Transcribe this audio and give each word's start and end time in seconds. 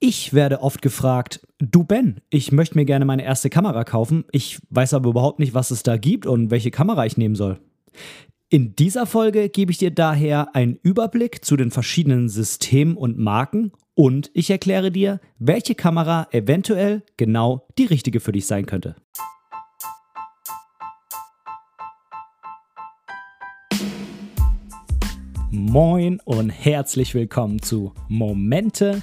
Ich 0.00 0.32
werde 0.32 0.62
oft 0.62 0.80
gefragt, 0.80 1.40
du 1.58 1.82
Ben, 1.82 2.20
ich 2.30 2.52
möchte 2.52 2.76
mir 2.76 2.84
gerne 2.84 3.04
meine 3.04 3.24
erste 3.24 3.50
Kamera 3.50 3.82
kaufen, 3.82 4.24
ich 4.30 4.60
weiß 4.70 4.94
aber 4.94 5.10
überhaupt 5.10 5.40
nicht, 5.40 5.54
was 5.54 5.72
es 5.72 5.82
da 5.82 5.96
gibt 5.96 6.24
und 6.24 6.52
welche 6.52 6.70
Kamera 6.70 7.04
ich 7.04 7.16
nehmen 7.16 7.34
soll. 7.34 7.58
In 8.48 8.76
dieser 8.76 9.06
Folge 9.06 9.48
gebe 9.48 9.72
ich 9.72 9.78
dir 9.78 9.90
daher 9.90 10.54
einen 10.54 10.78
Überblick 10.84 11.44
zu 11.44 11.56
den 11.56 11.72
verschiedenen 11.72 12.28
Systemen 12.28 12.96
und 12.96 13.18
Marken 13.18 13.72
und 13.94 14.30
ich 14.34 14.50
erkläre 14.50 14.92
dir, 14.92 15.20
welche 15.40 15.74
Kamera 15.74 16.28
eventuell 16.30 17.02
genau 17.16 17.66
die 17.76 17.86
richtige 17.86 18.20
für 18.20 18.30
dich 18.30 18.46
sein 18.46 18.66
könnte. 18.66 18.94
Moin 25.50 26.20
und 26.24 26.50
herzlich 26.50 27.14
willkommen 27.14 27.60
zu 27.60 27.92
Momente 28.06 29.02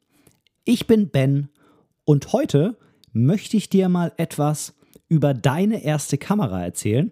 Ich 0.63 0.85
bin 0.85 1.09
Ben 1.09 1.49
und 2.05 2.33
heute 2.33 2.77
möchte 3.13 3.57
ich 3.57 3.69
dir 3.69 3.89
mal 3.89 4.13
etwas 4.17 4.75
über 5.07 5.33
deine 5.33 5.83
erste 5.83 6.19
Kamera 6.19 6.63
erzählen. 6.63 7.11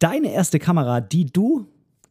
Deine 0.00 0.32
erste 0.32 0.58
Kamera, 0.58 1.00
die 1.00 1.26
du 1.26 1.68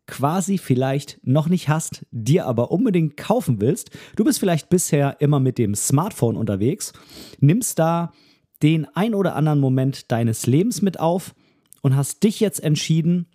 quasi 0.07 0.57
vielleicht 0.57 1.19
noch 1.23 1.49
nicht 1.49 1.67
hast, 1.67 2.05
dir 2.11 2.45
aber 2.45 2.71
unbedingt 2.71 3.17
kaufen 3.17 3.59
willst. 3.59 3.89
Du 4.15 4.23
bist 4.23 4.39
vielleicht 4.39 4.69
bisher 4.69 5.19
immer 5.19 5.41
mit 5.41 5.57
dem 5.57 5.75
Smartphone 5.75 6.37
unterwegs, 6.37 6.93
nimmst 7.39 7.77
da 7.77 8.13
den 8.61 8.85
ein 8.95 9.15
oder 9.15 9.35
anderen 9.35 9.59
Moment 9.59 10.11
deines 10.13 10.45
Lebens 10.47 10.81
mit 10.81 10.97
auf 10.97 11.35
und 11.81 11.97
hast 11.97 12.23
dich 12.23 12.39
jetzt 12.39 12.63
entschieden, 12.63 13.27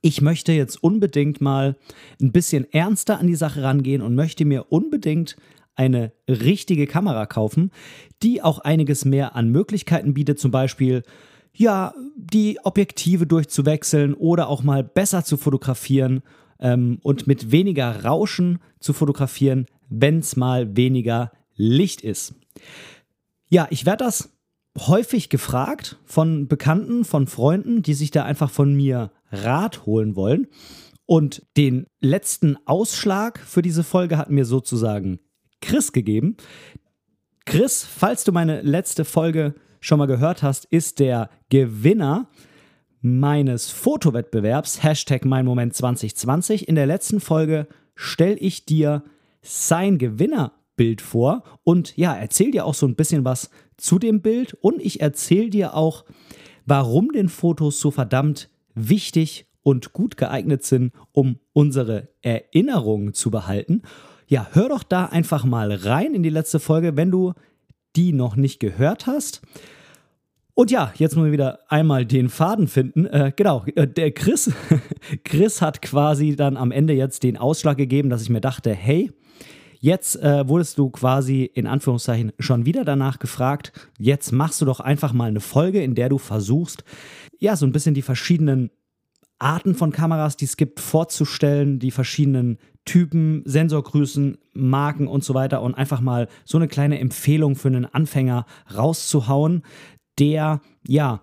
ich 0.00 0.20
möchte 0.20 0.52
jetzt 0.52 0.82
unbedingt 0.82 1.40
mal 1.40 1.76
ein 2.20 2.30
bisschen 2.30 2.72
ernster 2.72 3.18
an 3.18 3.26
die 3.26 3.34
Sache 3.34 3.62
rangehen 3.64 4.02
und 4.02 4.14
möchte 4.14 4.44
mir 4.44 4.70
unbedingt 4.70 5.36
eine 5.74 6.12
richtige 6.28 6.86
Kamera 6.86 7.26
kaufen, 7.26 7.70
die 8.22 8.42
auch 8.42 8.58
einiges 8.58 9.04
mehr 9.04 9.34
an 9.36 9.48
Möglichkeiten 9.48 10.14
bietet, 10.14 10.38
zum 10.38 10.50
Beispiel 10.50 11.02
ja, 11.54 11.94
die 12.16 12.58
Objektive 12.64 13.26
durchzuwechseln 13.26 14.14
oder 14.14 14.48
auch 14.48 14.62
mal 14.62 14.82
besser 14.82 15.24
zu 15.24 15.36
fotografieren 15.36 16.22
ähm, 16.58 16.98
und 17.02 17.26
mit 17.26 17.52
weniger 17.52 18.04
Rauschen 18.04 18.58
zu 18.80 18.92
fotografieren, 18.92 19.66
wenn 19.88 20.20
es 20.20 20.36
mal 20.36 20.76
weniger 20.76 21.30
Licht 21.54 22.00
ist. 22.00 22.34
Ja, 23.50 23.66
ich 23.70 23.84
werde 23.84 24.04
das 24.04 24.30
häufig 24.78 25.28
gefragt 25.28 25.98
von 26.04 26.48
Bekannten, 26.48 27.04
von 27.04 27.26
Freunden, 27.26 27.82
die 27.82 27.94
sich 27.94 28.10
da 28.10 28.24
einfach 28.24 28.50
von 28.50 28.74
mir 28.74 29.12
Rat 29.30 29.84
holen 29.84 30.16
wollen. 30.16 30.46
Und 31.04 31.46
den 31.56 31.86
letzten 32.00 32.56
Ausschlag 32.64 33.38
für 33.38 33.60
diese 33.60 33.84
Folge 33.84 34.16
hat 34.16 34.30
mir 34.30 34.46
sozusagen 34.46 35.18
Chris 35.62 35.92
gegeben. 35.92 36.36
Chris, 37.46 37.84
falls 37.84 38.24
du 38.24 38.32
meine 38.32 38.60
letzte 38.60 39.06
Folge 39.06 39.54
schon 39.80 39.98
mal 39.98 40.06
gehört 40.06 40.42
hast, 40.42 40.66
ist 40.66 41.00
der 41.00 41.30
Gewinner 41.48 42.28
meines 43.00 43.70
Fotowettbewerbs, 43.70 44.82
Hashtag 44.82 45.24
mein 45.24 45.44
Moment 45.44 45.74
2020. 45.74 46.68
In 46.68 46.74
der 46.74 46.86
letzten 46.86 47.20
Folge 47.20 47.66
stelle 47.94 48.36
ich 48.36 48.64
dir 48.64 49.02
sein 49.42 49.98
Gewinnerbild 49.98 51.00
vor 51.00 51.42
und 51.64 51.96
ja, 51.96 52.14
erzähl 52.14 52.52
dir 52.52 52.64
auch 52.64 52.74
so 52.74 52.86
ein 52.86 52.94
bisschen 52.94 53.24
was 53.24 53.50
zu 53.76 53.98
dem 53.98 54.22
Bild 54.22 54.54
und 54.54 54.80
ich 54.80 55.00
erzähle 55.00 55.50
dir 55.50 55.74
auch, 55.74 56.04
warum 56.64 57.10
den 57.10 57.28
Fotos 57.28 57.80
so 57.80 57.90
verdammt 57.90 58.50
wichtig 58.74 59.46
und 59.62 59.92
gut 59.92 60.16
geeignet 60.16 60.64
sind, 60.64 60.92
um 61.10 61.38
unsere 61.52 62.08
Erinnerungen 62.22 63.14
zu 63.14 63.30
behalten. 63.30 63.82
Ja, 64.26 64.48
hör 64.52 64.68
doch 64.68 64.82
da 64.82 65.06
einfach 65.06 65.44
mal 65.44 65.72
rein 65.72 66.14
in 66.14 66.22
die 66.22 66.30
letzte 66.30 66.60
Folge, 66.60 66.96
wenn 66.96 67.10
du 67.10 67.32
die 67.96 68.12
noch 68.12 68.36
nicht 68.36 68.60
gehört 68.60 69.06
hast. 69.06 69.42
Und 70.54 70.70
ja, 70.70 70.92
jetzt 70.96 71.16
müssen 71.16 71.26
wir 71.26 71.32
wieder 71.32 71.60
einmal 71.68 72.04
den 72.04 72.28
Faden 72.28 72.68
finden. 72.68 73.06
Äh, 73.06 73.32
genau, 73.34 73.64
äh, 73.74 73.86
der 73.86 74.12
Chris, 74.12 74.52
Chris 75.24 75.62
hat 75.62 75.80
quasi 75.80 76.36
dann 76.36 76.56
am 76.56 76.72
Ende 76.72 76.92
jetzt 76.92 77.22
den 77.22 77.36
Ausschlag 77.38 77.78
gegeben, 77.78 78.10
dass 78.10 78.22
ich 78.22 78.30
mir 78.30 78.40
dachte, 78.40 78.72
hey, 78.74 79.10
Jetzt 79.84 80.14
äh, 80.22 80.46
wurdest 80.46 80.78
du 80.78 80.90
quasi 80.90 81.42
in 81.42 81.66
Anführungszeichen 81.66 82.30
schon 82.38 82.66
wieder 82.66 82.84
danach 82.84 83.18
gefragt. 83.18 83.72
Jetzt 83.98 84.30
machst 84.30 84.60
du 84.60 84.64
doch 84.64 84.78
einfach 84.78 85.12
mal 85.12 85.28
eine 85.28 85.40
Folge, 85.40 85.82
in 85.82 85.96
der 85.96 86.08
du 86.08 86.18
versuchst, 86.18 86.84
ja, 87.40 87.56
so 87.56 87.66
ein 87.66 87.72
bisschen 87.72 87.92
die 87.92 88.02
verschiedenen 88.02 88.70
Arten 89.40 89.74
von 89.74 89.90
Kameras, 89.90 90.36
die 90.36 90.44
es 90.44 90.56
gibt, 90.56 90.78
vorzustellen, 90.78 91.80
die 91.80 91.90
verschiedenen 91.90 92.58
Typen, 92.84 93.42
Sensorgrößen, 93.44 94.38
Marken 94.54 95.06
und 95.06 95.22
so 95.24 95.34
weiter 95.34 95.62
und 95.62 95.74
einfach 95.74 96.00
mal 96.00 96.28
so 96.44 96.58
eine 96.58 96.68
kleine 96.68 96.98
Empfehlung 96.98 97.54
für 97.54 97.68
einen 97.68 97.86
Anfänger 97.86 98.46
rauszuhauen, 98.76 99.62
der 100.18 100.60
ja 100.86 101.22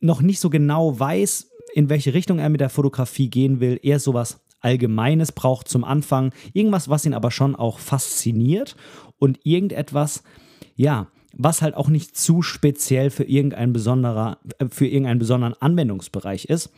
noch 0.00 0.22
nicht 0.22 0.40
so 0.40 0.50
genau 0.50 0.98
weiß, 0.98 1.50
in 1.74 1.88
welche 1.88 2.14
Richtung 2.14 2.38
er 2.38 2.48
mit 2.48 2.60
der 2.60 2.70
Fotografie 2.70 3.28
gehen 3.28 3.60
will, 3.60 3.78
eher 3.82 3.98
sowas 3.98 4.40
Allgemeines 4.60 5.32
braucht 5.32 5.68
zum 5.68 5.84
Anfang, 5.84 6.32
irgendwas, 6.52 6.88
was 6.88 7.04
ihn 7.04 7.14
aber 7.14 7.30
schon 7.30 7.54
auch 7.54 7.78
fasziniert 7.78 8.76
und 9.18 9.38
irgendetwas, 9.44 10.22
ja, 10.74 11.08
was 11.36 11.62
halt 11.62 11.74
auch 11.74 11.88
nicht 11.88 12.16
zu 12.16 12.42
speziell 12.42 13.10
für 13.10 13.24
irgendeinen 13.24 13.72
besonderer, 13.72 14.38
äh, 14.58 14.66
für 14.68 14.86
irgendeinen 14.86 15.18
besonderen 15.18 15.54
Anwendungsbereich 15.60 16.46
ist. 16.46 16.70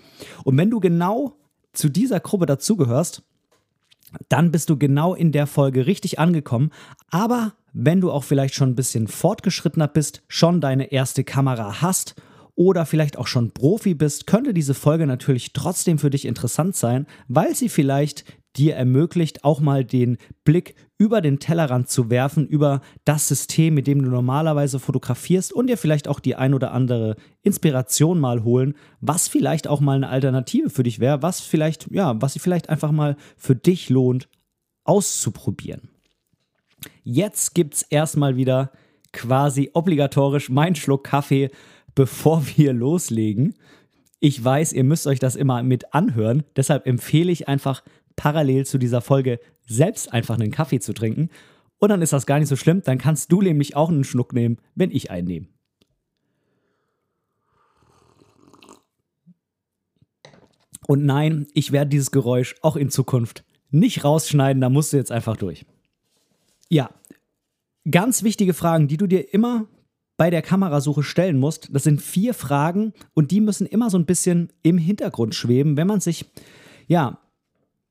Und 0.45 0.57
wenn 0.59 0.71
du 0.71 0.81
genau 0.81 1.37
zu 1.73 1.89
dieser 1.89 2.21
Gruppe 2.21 2.47
dazugehörst, 2.47 3.23
dann 4.29 4.51
bist 4.51 4.71
du 4.71 4.77
genau 4.77 5.15
in 5.15 5.33
der 5.33 5.47
Folge 5.47 5.87
richtig 5.87 6.19
angekommen. 6.19 6.71
Aber 7.11 7.55
wenn 7.73 8.01
du 8.01 8.11
auch 8.11 8.25
vielleicht 8.25 8.55
schon 8.55 8.71
ein 8.71 8.77
bisschen 8.77 9.09
fortgeschrittener 9.09 9.89
bist, 9.89 10.23
schon 10.29 10.61
deine 10.61 10.93
erste 10.93 11.25
Kamera 11.25 11.81
hast 11.81 12.15
oder 12.55 12.87
vielleicht 12.87 13.19
auch 13.19 13.27
schon 13.27 13.53
Profi 13.53 13.95
bist, 13.95 14.27
könnte 14.27 14.53
diese 14.53 14.75
Folge 14.75 15.07
natürlich 15.07 15.53
trotzdem 15.53 15.99
für 15.99 16.11
dich 16.11 16.25
interessant 16.25 16.75
sein, 16.75 17.07
weil 17.29 17.55
sie 17.55 17.69
vielleicht 17.69 18.25
dir 18.59 18.75
ermöglicht, 18.75 19.45
auch 19.45 19.61
mal 19.61 19.85
den 19.85 20.19
Blick 20.45 20.75
über 20.99 21.21
den 21.21 21.39
Tellerrand 21.39 21.89
zu 21.89 22.11
werfen, 22.11 22.47
über 22.47 22.81
das 23.05 23.29
System, 23.29 23.75
mit 23.75 23.87
dem 23.87 24.03
du 24.03 24.11
normalerweise 24.11 24.79
fotografierst 24.79 25.53
und 25.53 25.69
dir 25.69 25.79
vielleicht 25.79 26.09
auch 26.09 26.21
die 26.21 26.35
ein 26.35 26.55
oder 26.55 26.73
andere 26.73 27.17
Inspiration 27.43 28.19
mal 28.19 28.43
holen, 28.43 28.75
was 29.01 29.29
vielleicht 29.29 29.69
auch 29.69 29.81
mal 29.81 29.97
eine 29.97 30.09
Alternative 30.09 30.71
für 30.71 30.83
dich 30.83 30.99
wäre, 30.99 31.23
was 31.23 31.41
vielleicht, 31.41 31.91
ja, 31.91 32.21
was 32.21 32.33
sich 32.35 32.43
vielleicht 32.43 32.69
einfach 32.69 32.91
mal 32.91 33.17
für 33.37 33.55
dich 33.55 33.89
lohnt, 33.89 34.29
auszuprobieren. 34.85 35.91
Jetzt 37.05 37.55
gibt 37.55 37.75
es 37.75 37.83
erstmal 37.83 38.37
wieder 38.37 38.73
quasi 39.13 39.71
obligatorisch 39.73 40.51
meinen 40.51 40.75
Schluck 40.75 41.05
Kaffee 41.05 41.51
bevor 41.99 42.45
wir 42.55 42.73
loslegen. 42.73 43.55
Ich 44.21 44.43
weiß, 44.45 44.73
ihr 44.73 44.85
müsst 44.85 45.09
euch 45.09 45.19
das 45.19 45.35
immer 45.35 45.65
mit 45.65 45.95
anhören, 45.95 46.45
deshalb 46.55 46.87
empfehle 46.87 47.33
ich 47.33 47.49
einfach 47.49 47.83
parallel 48.19 48.67
zu 48.67 48.77
dieser 48.77 49.01
Folge 49.01 49.41
selbst 49.67 50.13
einfach 50.13 50.35
einen 50.35 50.51
Kaffee 50.51 50.81
zu 50.81 50.93
trinken. 50.93 51.31
Und 51.79 51.89
dann 51.89 52.03
ist 52.03 52.13
das 52.13 52.27
gar 52.27 52.39
nicht 52.39 52.49
so 52.49 52.57
schlimm, 52.57 52.83
dann 52.83 52.99
kannst 52.99 53.33
du 53.33 53.41
nämlich 53.41 53.77
auch 53.77 53.89
einen 53.89 54.05
Schnuck 54.05 54.35
nehmen, 54.35 54.59
wenn 54.75 54.91
ich 54.91 55.11
einen 55.11 55.29
nehme. 55.29 55.47
Und 60.87 61.05
nein, 61.05 61.47
ich 61.55 61.71
werde 61.71 61.91
dieses 61.91 62.11
Geräusch 62.11 62.57
auch 62.63 62.77
in 62.77 62.91
Zukunft 62.91 63.45
nicht 63.71 64.05
rausschneiden, 64.05 64.61
da 64.61 64.71
musst 64.71 64.93
du 64.93 64.97
jetzt 64.97 65.13
einfach 65.13 65.37
durch. 65.37 65.65
Ja, 66.71 66.91
ganz 67.91 68.23
wichtige 68.23 68.55
Fragen, 68.55 68.89
die 68.89 68.97
du 68.97 69.07
dir 69.07 69.33
immer 69.33 69.67
bei 70.17 70.31
der 70.31 70.43
Kamerasuche 70.43 71.03
stellen 71.03 71.39
musst. 71.39 71.69
Das 71.73 71.85
sind 71.85 72.03
vier 72.03 72.35
Fragen 72.35 72.93
und 73.15 73.31
die 73.31 73.41
müssen 73.41 73.67
immer 73.67 73.91
so 73.91 73.99
ein 73.99 74.07
bisschen 74.07 74.53
im 74.63 74.79
Hintergrund 74.79 75.35
schweben, 75.35 75.77
wenn 75.77 75.87
man 75.87 76.01
sich, 76.01 76.25
ja, 76.87 77.21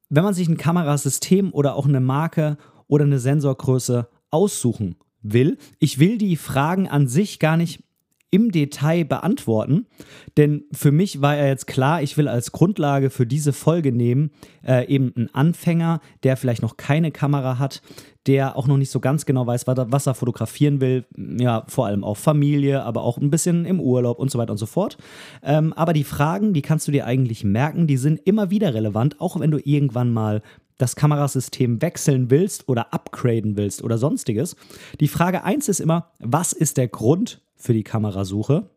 wenn 0.09 0.23
man 0.23 0.33
sich 0.33 0.47
ein 0.47 0.57
Kamerasystem 0.57 1.53
oder 1.53 1.75
auch 1.75 1.85
eine 1.85 1.99
Marke 1.99 2.57
oder 2.87 3.05
eine 3.05 3.19
Sensorgröße 3.19 4.07
aussuchen 4.29 4.95
will. 5.21 5.57
Ich 5.79 5.99
will 5.99 6.17
die 6.17 6.35
Fragen 6.35 6.87
an 6.87 7.07
sich 7.07 7.39
gar 7.39 7.57
nicht 7.57 7.83
im 8.29 8.51
Detail 8.51 9.05
beantworten, 9.05 9.87
denn 10.35 10.65
für 10.71 10.91
mich 10.91 11.21
war 11.21 11.37
ja 11.37 11.45
jetzt 11.45 11.67
klar, 11.67 12.01
ich 12.01 12.17
will 12.17 12.27
als 12.27 12.51
Grundlage 12.51 13.09
für 13.09 13.25
diese 13.25 13.53
Folge 13.53 13.91
nehmen, 13.91 14.31
äh, 14.65 14.85
eben 14.87 15.13
einen 15.15 15.33
Anfänger, 15.33 16.01
der 16.23 16.37
vielleicht 16.37 16.61
noch 16.61 16.77
keine 16.77 17.11
Kamera 17.11 17.57
hat, 17.57 17.81
der 18.27 18.57
auch 18.57 18.67
noch 18.67 18.77
nicht 18.77 18.91
so 18.91 18.99
ganz 18.99 19.25
genau 19.25 19.47
weiß, 19.47 19.65
was 19.67 20.05
er, 20.05 20.11
er 20.11 20.15
fotografieren 20.15 20.81
will. 20.81 21.05
Ja, 21.15 21.63
vor 21.67 21.85
allem 21.85 22.03
auch 22.03 22.17
Familie, 22.17 22.83
aber 22.83 23.01
auch 23.01 23.17
ein 23.17 23.29
bisschen 23.29 23.65
im 23.65 23.79
Urlaub 23.79 24.19
und 24.19 24.29
so 24.29 24.37
weiter 24.37 24.51
und 24.51 24.57
so 24.57 24.65
fort. 24.65 24.97
Ähm, 25.41 25.71
aber 25.73 25.93
die 25.93 26.03
Fragen, 26.03 26.53
die 26.53 26.61
kannst 26.61 26.87
du 26.87 26.91
dir 26.91 27.05
eigentlich 27.05 27.45
merken, 27.45 27.87
die 27.87 27.97
sind 27.97 28.19
immer 28.25 28.49
wieder 28.49 28.73
relevant, 28.73 29.21
auch 29.21 29.39
wenn 29.39 29.51
du 29.51 29.59
irgendwann 29.63 30.11
mal 30.11 30.41
das 30.77 30.95
Kamerasystem 30.95 31.81
wechseln 31.81 32.29
willst 32.29 32.67
oder 32.67 32.93
upgraden 32.93 33.57
willst 33.57 33.83
oder 33.83 33.97
sonstiges. 33.97 34.55
Die 34.99 35.07
Frage 35.07 35.43
1 35.43 35.69
ist 35.69 35.79
immer, 35.79 36.11
was 36.19 36.53
ist 36.53 36.77
der 36.77 36.87
Grund 36.87 37.41
für 37.57 37.73
die 37.73 37.83
Kamerasuche. 37.83 38.69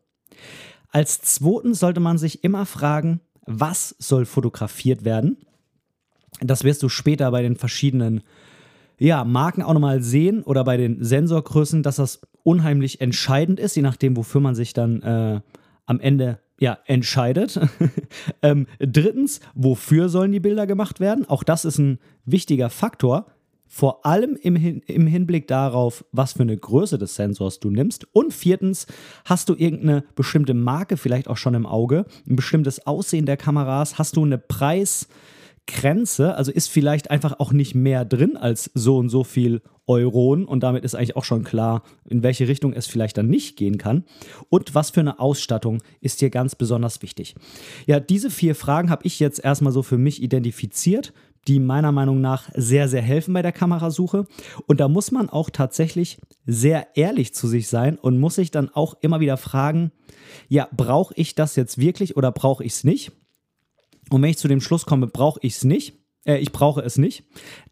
Als 0.89 1.21
zweiten 1.21 1.73
sollte 1.73 1.99
man 1.99 2.17
sich 2.17 2.43
immer 2.43 2.65
fragen, 2.65 3.21
was 3.45 3.95
soll 3.99 4.25
fotografiert 4.25 5.05
werden? 5.05 5.37
Das 6.41 6.63
wirst 6.63 6.83
du 6.83 6.89
später 6.89 7.31
bei 7.31 7.41
den 7.41 7.55
verschiedenen 7.55 8.21
ja, 8.97 9.23
Marken 9.23 9.63
auch 9.63 9.73
nochmal 9.73 10.01
sehen 10.01 10.43
oder 10.43 10.63
bei 10.63 10.77
den 10.77 11.03
Sensorgrößen, 11.03 11.81
dass 11.81 11.95
das 11.95 12.21
unheimlich 12.43 13.01
entscheidend 13.01 13.59
ist, 13.59 13.75
je 13.75 13.81
nachdem, 13.81 14.15
wofür 14.15 14.41
man 14.41 14.55
sich 14.55 14.73
dann 14.73 15.01
äh, 15.01 15.41
am 15.85 15.99
Ende 15.99 16.39
ja, 16.59 16.77
entscheidet. 16.85 17.59
ähm, 18.43 18.67
drittens, 18.79 19.39
wofür 19.55 20.09
sollen 20.09 20.31
die 20.31 20.39
Bilder 20.39 20.67
gemacht 20.67 20.99
werden? 20.99 21.27
Auch 21.27 21.43
das 21.43 21.65
ist 21.65 21.79
ein 21.79 21.99
wichtiger 22.25 22.69
Faktor 22.69 23.25
vor 23.73 24.05
allem 24.05 24.37
im, 24.41 24.57
Hin 24.57 24.81
im 24.85 25.07
Hinblick 25.07 25.47
darauf, 25.47 26.03
was 26.11 26.33
für 26.33 26.41
eine 26.41 26.57
Größe 26.57 26.97
des 26.97 27.15
Sensors 27.15 27.61
du 27.61 27.69
nimmst. 27.69 28.05
Und 28.11 28.33
viertens, 28.33 28.85
hast 29.23 29.47
du 29.47 29.55
irgendeine 29.55 30.03
bestimmte 30.13 30.53
Marke 30.53 30.97
vielleicht 30.97 31.29
auch 31.29 31.37
schon 31.37 31.53
im 31.53 31.65
Auge, 31.65 32.05
ein 32.27 32.35
bestimmtes 32.35 32.85
Aussehen 32.85 33.25
der 33.25 33.37
Kameras, 33.37 33.97
hast 33.97 34.17
du 34.17 34.25
eine 34.25 34.37
Preisgrenze, 34.37 36.35
also 36.35 36.51
ist 36.51 36.67
vielleicht 36.67 37.11
einfach 37.11 37.39
auch 37.39 37.53
nicht 37.53 37.73
mehr 37.73 38.03
drin 38.03 38.35
als 38.35 38.69
so 38.73 38.97
und 38.97 39.07
so 39.07 39.23
viel 39.23 39.61
Euronen 39.87 40.43
und 40.45 40.63
damit 40.63 40.83
ist 40.83 40.93
eigentlich 40.93 41.15
auch 41.15 41.23
schon 41.23 41.45
klar, 41.45 41.83
in 42.09 42.23
welche 42.23 42.49
Richtung 42.49 42.73
es 42.73 42.87
vielleicht 42.87 43.17
dann 43.17 43.29
nicht 43.29 43.55
gehen 43.55 43.77
kann. 43.77 44.03
Und 44.49 44.75
was 44.75 44.89
für 44.89 44.99
eine 44.99 45.17
Ausstattung 45.19 45.81
ist 46.01 46.19
hier 46.19 46.29
ganz 46.29 46.55
besonders 46.55 47.01
wichtig. 47.01 47.35
Ja, 47.85 48.01
diese 48.01 48.31
vier 48.31 48.53
Fragen 48.53 48.89
habe 48.89 49.05
ich 49.05 49.19
jetzt 49.21 49.41
erstmal 49.41 49.71
so 49.71 49.81
für 49.81 49.97
mich 49.97 50.21
identifiziert 50.21 51.13
die 51.47 51.59
meiner 51.59 51.91
Meinung 51.91 52.21
nach 52.21 52.49
sehr, 52.53 52.87
sehr 52.87 53.01
helfen 53.01 53.33
bei 53.33 53.41
der 53.41 53.51
Kamerasuche. 53.51 54.25
Und 54.67 54.79
da 54.79 54.87
muss 54.87 55.11
man 55.11 55.29
auch 55.29 55.49
tatsächlich 55.49 56.19
sehr 56.45 56.87
ehrlich 56.95 57.33
zu 57.33 57.47
sich 57.47 57.67
sein 57.67 57.97
und 57.97 58.19
muss 58.19 58.35
sich 58.35 58.51
dann 58.51 58.69
auch 58.69 58.95
immer 59.01 59.19
wieder 59.19 59.37
fragen, 59.37 59.91
ja, 60.47 60.67
brauche 60.75 61.13
ich 61.15 61.35
das 61.35 61.55
jetzt 61.55 61.77
wirklich 61.77 62.15
oder 62.17 62.31
brauche 62.31 62.63
ich 62.63 62.73
es 62.73 62.83
nicht? 62.83 63.11
Und 64.09 64.21
wenn 64.21 64.29
ich 64.29 64.37
zu 64.37 64.47
dem 64.47 64.61
Schluss 64.61 64.85
komme, 64.85 65.07
brauche 65.07 65.39
ich 65.41 65.55
es 65.55 65.63
nicht, 65.63 66.00
äh, 66.25 66.37
ich 66.37 66.51
brauche 66.51 66.81
es 66.81 66.97
nicht, 66.97 67.23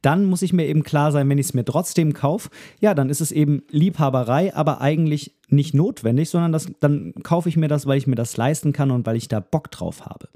dann 0.01 0.25
muss 0.25 0.42
ich 0.42 0.54
mir 0.54 0.68
eben 0.68 0.84
klar 0.84 1.12
sein, 1.12 1.30
wenn 1.30 1.38
ich 1.38 1.48
es 1.48 1.54
mir 1.54 1.66
trotzdem 1.66 2.13
kaufe, 2.13 2.50
ja, 2.80 2.94
dann 2.94 3.10
ist 3.10 3.22
es 3.22 3.31
eben 3.31 3.63
Liebhaberei, 3.69 4.56
aber 4.56 4.81
eigentlich 4.81 5.36
nicht 5.50 5.74
notwendig, 5.74 6.30
sondern 6.30 6.51
das, 6.51 6.68
dann 6.80 7.13
kaufe 7.24 7.50
ich 7.50 7.57
mir 7.57 7.68
das, 7.68 7.86
weil 7.86 7.98
ich 7.98 8.07
mir 8.07 8.16
das 8.16 8.38
leisten 8.38 8.74
kann 8.74 8.92
und 8.92 9.06
weil 9.06 9.18
ich 9.18 9.28
da 9.28 9.40
Bock 9.40 9.72
drauf 9.72 10.06
habe. 10.06 10.30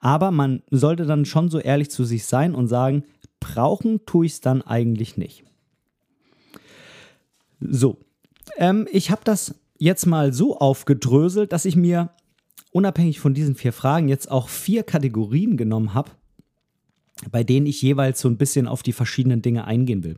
Aber 0.00 0.30
man 0.30 0.62
sollte 0.70 1.06
dann 1.06 1.24
schon 1.24 1.50
so 1.50 1.58
ehrlich 1.58 1.90
zu 1.90 2.04
sich 2.04 2.24
sein 2.26 2.54
und 2.54 2.68
sagen, 2.68 3.04
brauchen 3.40 4.06
tue 4.06 4.26
ich 4.26 4.32
es 4.32 4.40
dann 4.40 4.62
eigentlich 4.62 5.16
nicht. 5.16 5.44
So, 7.60 7.98
ähm, 8.56 8.86
ich 8.90 9.10
habe 9.10 9.22
das 9.24 9.54
jetzt 9.78 10.06
mal 10.06 10.32
so 10.32 10.58
aufgedröselt, 10.58 11.52
dass 11.52 11.64
ich 11.64 11.76
mir 11.76 12.10
unabhängig 12.72 13.20
von 13.20 13.34
diesen 13.34 13.54
vier 13.54 13.72
Fragen 13.72 14.08
jetzt 14.08 14.30
auch 14.30 14.48
vier 14.48 14.82
Kategorien 14.82 15.56
genommen 15.56 15.94
habe, 15.94 16.10
bei 17.30 17.44
denen 17.44 17.66
ich 17.66 17.80
jeweils 17.82 18.20
so 18.20 18.28
ein 18.28 18.36
bisschen 18.36 18.66
auf 18.66 18.82
die 18.82 18.92
verschiedenen 18.92 19.42
Dinge 19.42 19.66
eingehen 19.66 20.04
will. 20.04 20.16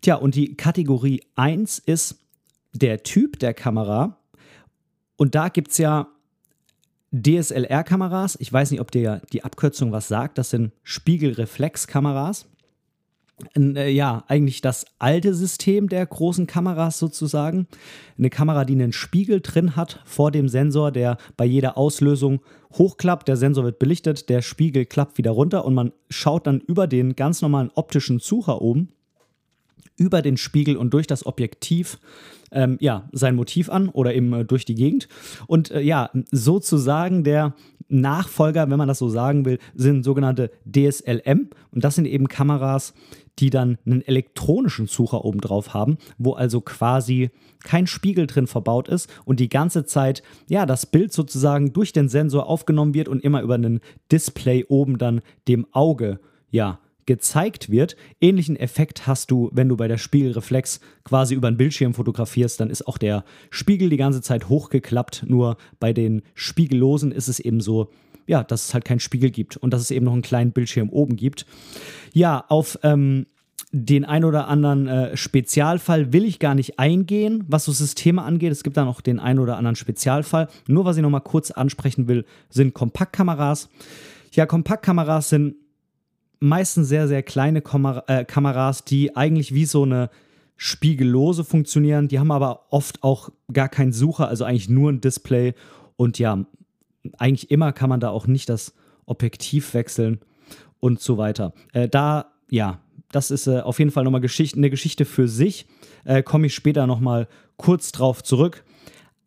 Tja, 0.00 0.16
und 0.16 0.34
die 0.34 0.56
Kategorie 0.56 1.22
1 1.34 1.78
ist 1.78 2.18
der 2.72 3.02
Typ 3.02 3.38
der 3.38 3.54
Kamera. 3.54 4.18
Und 5.16 5.34
da 5.34 5.48
gibt 5.48 5.72
es 5.72 5.78
ja 5.78 6.08
DSLR-Kameras, 7.12 8.36
ich 8.38 8.52
weiß 8.52 8.70
nicht, 8.70 8.80
ob 8.80 8.90
dir 8.90 9.22
die 9.32 9.42
Abkürzung 9.42 9.92
was 9.92 10.08
sagt, 10.08 10.38
das 10.38 10.50
sind 10.50 10.72
Spiegelreflexkameras. 10.82 12.46
Äh, 13.56 13.90
ja, 13.90 14.24
eigentlich 14.28 14.60
das 14.60 14.86
alte 14.98 15.34
System 15.34 15.88
der 15.88 16.04
großen 16.06 16.46
Kameras 16.46 16.98
sozusagen. 16.98 17.66
Eine 18.16 18.30
Kamera, 18.30 18.64
die 18.64 18.74
einen 18.74 18.92
Spiegel 18.92 19.40
drin 19.40 19.76
hat 19.76 20.00
vor 20.04 20.30
dem 20.30 20.48
Sensor, 20.48 20.90
der 20.90 21.18
bei 21.36 21.44
jeder 21.44 21.78
Auslösung 21.78 22.40
hochklappt. 22.72 23.28
Der 23.28 23.36
Sensor 23.36 23.64
wird 23.64 23.78
belichtet, 23.78 24.28
der 24.28 24.42
Spiegel 24.42 24.86
klappt 24.86 25.18
wieder 25.18 25.30
runter 25.30 25.64
und 25.64 25.74
man 25.74 25.92
schaut 26.10 26.46
dann 26.46 26.60
über 26.60 26.86
den 26.86 27.16
ganz 27.16 27.42
normalen 27.42 27.70
optischen 27.74 28.18
Sucher 28.18 28.60
oben 28.60 28.92
über 29.98 30.22
den 30.22 30.36
Spiegel 30.36 30.76
und 30.76 30.94
durch 30.94 31.06
das 31.06 31.26
Objektiv 31.26 31.98
ähm, 32.52 32.78
ja, 32.80 33.08
sein 33.12 33.34
Motiv 33.34 33.68
an 33.68 33.88
oder 33.88 34.14
eben 34.14 34.32
äh, 34.32 34.44
durch 34.44 34.64
die 34.64 34.74
Gegend. 34.74 35.08
Und 35.46 35.70
äh, 35.70 35.80
ja, 35.80 36.10
sozusagen 36.30 37.24
der 37.24 37.54
Nachfolger, 37.88 38.70
wenn 38.70 38.78
man 38.78 38.88
das 38.88 38.98
so 38.98 39.08
sagen 39.08 39.44
will, 39.44 39.58
sind 39.74 40.04
sogenannte 40.04 40.50
DSLM. 40.64 41.50
Und 41.72 41.84
das 41.84 41.96
sind 41.96 42.06
eben 42.06 42.28
Kameras, 42.28 42.94
die 43.38 43.50
dann 43.50 43.78
einen 43.86 44.02
elektronischen 44.02 44.86
Sucher 44.86 45.24
oben 45.24 45.40
drauf 45.40 45.74
haben, 45.74 45.98
wo 46.18 46.32
also 46.32 46.60
quasi 46.60 47.30
kein 47.64 47.86
Spiegel 47.86 48.26
drin 48.26 48.46
verbaut 48.46 48.88
ist 48.88 49.08
und 49.24 49.40
die 49.40 49.48
ganze 49.48 49.84
Zeit 49.84 50.22
ja 50.48 50.66
das 50.66 50.86
Bild 50.86 51.12
sozusagen 51.12 51.72
durch 51.72 51.92
den 51.92 52.08
Sensor 52.08 52.46
aufgenommen 52.46 52.94
wird 52.94 53.08
und 53.08 53.22
immer 53.22 53.42
über 53.42 53.54
einen 53.54 53.80
Display 54.10 54.64
oben 54.68 54.98
dann 54.98 55.20
dem 55.46 55.66
Auge 55.72 56.20
ja 56.50 56.80
gezeigt 57.08 57.70
wird. 57.70 57.96
Ähnlichen 58.20 58.54
Effekt 58.54 59.06
hast 59.06 59.30
du, 59.30 59.48
wenn 59.54 59.68
du 59.68 59.78
bei 59.78 59.88
der 59.88 59.96
Spiegelreflex 59.96 60.80
quasi 61.04 61.34
über 61.34 61.50
den 61.50 61.56
Bildschirm 61.56 61.94
fotografierst, 61.94 62.60
dann 62.60 62.68
ist 62.68 62.86
auch 62.86 62.98
der 62.98 63.24
Spiegel 63.48 63.88
die 63.88 63.96
ganze 63.96 64.20
Zeit 64.20 64.50
hochgeklappt. 64.50 65.24
Nur 65.26 65.56
bei 65.80 65.94
den 65.94 66.20
Spiegellosen 66.34 67.10
ist 67.10 67.28
es 67.28 67.40
eben 67.40 67.62
so, 67.62 67.90
ja, 68.28 68.44
dass 68.44 68.66
es 68.66 68.74
halt 68.74 68.84
keinen 68.84 69.00
Spiegel 69.00 69.30
gibt 69.30 69.56
und 69.56 69.72
dass 69.72 69.80
es 69.80 69.90
eben 69.90 70.04
noch 70.04 70.12
einen 70.12 70.22
kleinen 70.22 70.52
Bildschirm 70.52 70.90
oben 70.90 71.16
gibt. 71.16 71.46
Ja, 72.12 72.44
auf 72.48 72.78
ähm, 72.82 73.26
den 73.72 74.04
ein 74.04 74.24
oder 74.24 74.48
anderen 74.48 74.86
äh, 74.86 75.16
Spezialfall 75.16 76.12
will 76.12 76.24
ich 76.24 76.38
gar 76.38 76.54
nicht 76.54 76.78
eingehen, 76.78 77.44
was 77.48 77.64
so 77.64 77.72
Systeme 77.72 78.22
angeht. 78.22 78.52
Es 78.52 78.62
gibt 78.62 78.76
da 78.76 78.84
noch 78.84 79.00
den 79.00 79.18
ein 79.18 79.38
oder 79.38 79.56
anderen 79.56 79.76
Spezialfall. 79.76 80.48
Nur 80.66 80.84
was 80.84 80.96
ich 80.96 81.02
noch 81.02 81.10
mal 81.10 81.20
kurz 81.20 81.50
ansprechen 81.50 82.06
will, 82.06 82.24
sind 82.50 82.74
Kompaktkameras. 82.74 83.68
Ja, 84.32 84.46
Kompaktkameras 84.46 85.30
sind 85.30 85.56
meistens 86.38 86.88
sehr, 86.88 87.08
sehr 87.08 87.22
kleine 87.22 87.62
Kamera 87.62 88.04
äh, 88.06 88.24
Kameras, 88.24 88.84
die 88.84 89.16
eigentlich 89.16 89.54
wie 89.54 89.64
so 89.64 89.82
eine 89.82 90.10
Spiegellose 90.56 91.44
funktionieren. 91.44 92.08
Die 92.08 92.18
haben 92.18 92.30
aber 92.30 92.66
oft 92.70 93.02
auch 93.02 93.30
gar 93.52 93.68
keinen 93.68 93.92
Sucher, 93.92 94.28
also 94.28 94.44
eigentlich 94.44 94.68
nur 94.68 94.92
ein 94.92 95.00
Display. 95.00 95.54
Und 95.96 96.18
ja, 96.18 96.44
eigentlich 97.18 97.50
immer 97.50 97.72
kann 97.72 97.88
man 97.88 98.00
da 98.00 98.10
auch 98.10 98.26
nicht 98.26 98.48
das 98.48 98.74
Objektiv 99.06 99.74
wechseln 99.74 100.20
und 100.80 101.00
so 101.00 101.18
weiter. 101.18 101.52
Äh, 101.72 101.88
da, 101.88 102.32
ja, 102.50 102.80
das 103.10 103.30
ist 103.30 103.46
äh, 103.46 103.60
auf 103.60 103.78
jeden 103.78 103.90
Fall 103.90 104.04
nochmal 104.04 104.20
Geschicht 104.20 104.56
eine 104.56 104.70
Geschichte 104.70 105.04
für 105.04 105.28
sich. 105.28 105.66
Äh, 106.04 106.22
Komme 106.22 106.46
ich 106.46 106.54
später 106.54 106.86
nochmal 106.86 107.28
kurz 107.56 107.92
drauf 107.92 108.22
zurück. 108.22 108.64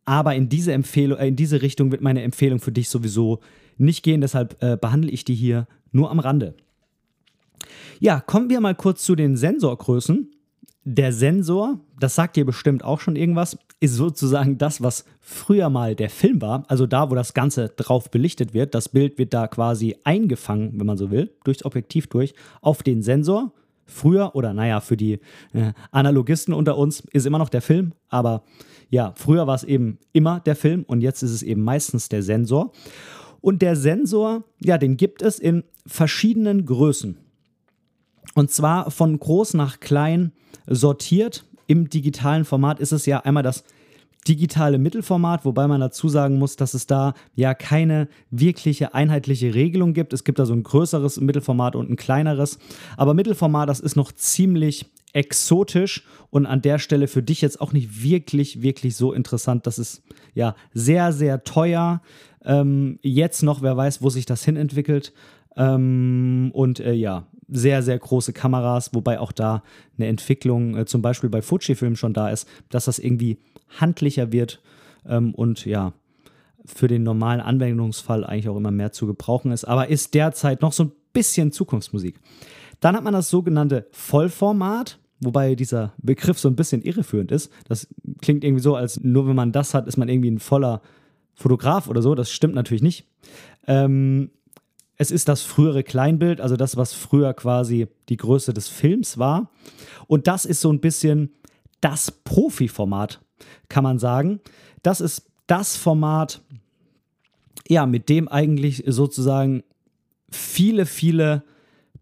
Aber 0.05 0.35
in 0.35 0.49
diese, 0.49 0.73
Empfehlung, 0.73 1.17
äh, 1.17 1.27
in 1.27 1.35
diese 1.35 1.61
Richtung 1.61 1.91
wird 1.91 2.01
meine 2.01 2.21
Empfehlung 2.23 2.59
für 2.59 2.71
dich 2.71 2.89
sowieso 2.89 3.39
nicht 3.77 4.03
gehen. 4.03 4.21
Deshalb 4.21 4.61
äh, 4.61 4.77
behandle 4.77 5.11
ich 5.11 5.25
die 5.25 5.35
hier 5.35 5.67
nur 5.91 6.11
am 6.11 6.19
Rande. 6.19 6.55
Ja, 7.99 8.19
kommen 8.19 8.49
wir 8.49 8.61
mal 8.61 8.75
kurz 8.75 9.03
zu 9.03 9.15
den 9.15 9.37
Sensorgrößen. 9.37 10.31
Der 10.83 11.13
Sensor, 11.13 11.79
das 11.99 12.15
sagt 12.15 12.35
dir 12.35 12.45
bestimmt 12.45 12.83
auch 12.83 12.99
schon 12.99 13.15
irgendwas, 13.15 13.57
ist 13.79 13.93
sozusagen 13.93 14.57
das, 14.57 14.81
was 14.81 15.05
früher 15.19 15.69
mal 15.69 15.95
der 15.95 16.09
Film 16.09 16.41
war. 16.41 16.63
Also 16.69 16.87
da, 16.87 17.11
wo 17.11 17.15
das 17.15 17.35
Ganze 17.35 17.69
drauf 17.69 18.09
belichtet 18.09 18.53
wird. 18.55 18.73
Das 18.73 18.89
Bild 18.89 19.19
wird 19.19 19.33
da 19.33 19.47
quasi 19.47 19.95
eingefangen, 20.03 20.79
wenn 20.79 20.87
man 20.87 20.97
so 20.97 21.11
will, 21.11 21.31
durchs 21.43 21.65
Objektiv 21.65 22.07
durch, 22.07 22.33
auf 22.61 22.81
den 22.81 23.03
Sensor. 23.03 23.51
Früher, 23.85 24.35
oder 24.35 24.53
naja, 24.53 24.79
für 24.79 24.97
die 24.97 25.19
äh, 25.53 25.73
Analogisten 25.91 26.53
unter 26.53 26.77
uns 26.77 27.01
ist 27.11 27.25
immer 27.25 27.39
noch 27.39 27.49
der 27.49 27.61
Film, 27.61 27.91
aber 28.07 28.43
ja, 28.89 29.13
früher 29.17 29.47
war 29.47 29.55
es 29.55 29.63
eben 29.63 29.99
immer 30.13 30.39
der 30.39 30.55
Film 30.55 30.83
und 30.87 31.01
jetzt 31.01 31.23
ist 31.23 31.31
es 31.31 31.43
eben 31.43 31.61
meistens 31.61 32.07
der 32.07 32.23
Sensor. 32.23 32.71
Und 33.41 33.61
der 33.61 33.75
Sensor, 33.75 34.43
ja, 34.59 34.77
den 34.77 34.97
gibt 34.97 35.21
es 35.21 35.39
in 35.39 35.63
verschiedenen 35.85 36.65
Größen. 36.65 37.17
Und 38.35 38.51
zwar 38.51 38.91
von 38.91 39.19
groß 39.19 39.53
nach 39.55 39.79
klein 39.79 40.31
sortiert. 40.67 41.45
Im 41.67 41.89
digitalen 41.89 42.45
Format 42.45 42.79
ist 42.79 42.91
es 42.91 43.05
ja 43.05 43.19
einmal 43.19 43.43
das 43.43 43.63
digitale 44.27 44.77
Mittelformat, 44.77 45.45
wobei 45.45 45.67
man 45.67 45.81
dazu 45.81 46.07
sagen 46.07 46.37
muss, 46.37 46.55
dass 46.55 46.73
es 46.73 46.85
da 46.85 47.13
ja 47.35 47.53
keine 47.53 48.07
wirkliche 48.29 48.93
einheitliche 48.93 49.53
Regelung 49.53 49.93
gibt. 49.93 50.13
Es 50.13 50.23
gibt 50.23 50.37
da 50.39 50.45
so 50.45 50.53
ein 50.53 50.63
größeres 50.63 51.19
Mittelformat 51.19 51.75
und 51.75 51.89
ein 51.89 51.95
kleineres. 51.95 52.59
Aber 52.97 53.13
Mittelformat, 53.13 53.67
das 53.67 53.79
ist 53.79 53.95
noch 53.95 54.11
ziemlich 54.11 54.85
exotisch 55.13 56.05
und 56.29 56.45
an 56.45 56.61
der 56.61 56.79
Stelle 56.79 57.07
für 57.07 57.23
dich 57.23 57.41
jetzt 57.41 57.59
auch 57.59 57.73
nicht 57.73 58.03
wirklich, 58.03 58.61
wirklich 58.61 58.95
so 58.95 59.11
interessant. 59.11 59.67
Das 59.67 59.79
ist 59.79 60.03
ja 60.33 60.55
sehr, 60.73 61.11
sehr 61.11 61.43
teuer. 61.43 62.01
Ähm, 62.45 62.99
jetzt 63.01 63.43
noch, 63.43 63.61
wer 63.61 63.75
weiß, 63.75 64.01
wo 64.01 64.09
sich 64.09 64.25
das 64.25 64.45
hinentwickelt. 64.45 65.13
Ähm, 65.57 66.51
und 66.53 66.79
äh, 66.79 66.93
ja, 66.93 67.27
sehr, 67.51 67.83
sehr 67.83 67.99
große 67.99 68.33
Kameras, 68.33 68.91
wobei 68.93 69.19
auch 69.19 69.31
da 69.31 69.61
eine 69.97 70.07
Entwicklung 70.07 70.75
äh, 70.77 70.85
zum 70.85 71.01
Beispiel 71.01 71.29
bei 71.29 71.41
Fujifilm 71.41 71.95
schon 71.95 72.13
da 72.13 72.29
ist, 72.29 72.47
dass 72.69 72.85
das 72.85 72.97
irgendwie 72.97 73.37
handlicher 73.79 74.31
wird 74.31 74.61
ähm, 75.05 75.35
und 75.35 75.65
ja, 75.65 75.93
für 76.65 76.87
den 76.87 77.03
normalen 77.03 77.41
Anwendungsfall 77.41 78.25
eigentlich 78.25 78.49
auch 78.49 78.57
immer 78.57 78.71
mehr 78.71 78.91
zu 78.91 79.05
gebrauchen 79.07 79.51
ist, 79.51 79.65
aber 79.65 79.89
ist 79.89 80.13
derzeit 80.13 80.61
noch 80.61 80.73
so 80.73 80.85
ein 80.85 80.91
bisschen 81.13 81.51
Zukunftsmusik. 81.51 82.19
Dann 82.79 82.95
hat 82.95 83.03
man 83.03 83.13
das 83.13 83.29
sogenannte 83.29 83.87
Vollformat, 83.91 84.97
wobei 85.19 85.55
dieser 85.55 85.93
Begriff 85.97 86.39
so 86.39 86.47
ein 86.47 86.55
bisschen 86.55 86.81
irreführend 86.81 87.31
ist. 87.31 87.51
Das 87.67 87.87
klingt 88.21 88.43
irgendwie 88.43 88.63
so, 88.63 88.75
als 88.75 88.99
nur 89.01 89.27
wenn 89.27 89.35
man 89.35 89.51
das 89.51 89.73
hat, 89.73 89.87
ist 89.87 89.97
man 89.97 90.09
irgendwie 90.09 90.31
ein 90.31 90.39
voller 90.39 90.81
Fotograf 91.33 91.87
oder 91.87 92.01
so. 92.01 92.15
Das 92.15 92.31
stimmt 92.31 92.55
natürlich 92.55 92.81
nicht. 92.81 93.07
Ähm, 93.67 94.31
es 95.01 95.09
ist 95.09 95.27
das 95.29 95.41
frühere 95.41 95.81
Kleinbild, 95.81 96.39
also 96.39 96.55
das, 96.55 96.77
was 96.77 96.93
früher 96.93 97.33
quasi 97.33 97.87
die 98.07 98.17
Größe 98.17 98.53
des 98.53 98.67
Films 98.67 99.17
war. 99.17 99.49
Und 100.05 100.27
das 100.27 100.45
ist 100.45 100.61
so 100.61 100.71
ein 100.71 100.79
bisschen 100.79 101.31
das 101.79 102.11
Profi-Format, 102.11 103.19
kann 103.67 103.83
man 103.83 103.97
sagen. 103.97 104.41
Das 104.83 105.01
ist 105.01 105.25
das 105.47 105.75
Format, 105.75 106.41
ja, 107.67 107.87
mit 107.87 108.09
dem 108.09 108.27
eigentlich 108.27 108.83
sozusagen 108.85 109.63
viele, 110.29 110.85
viele 110.85 111.45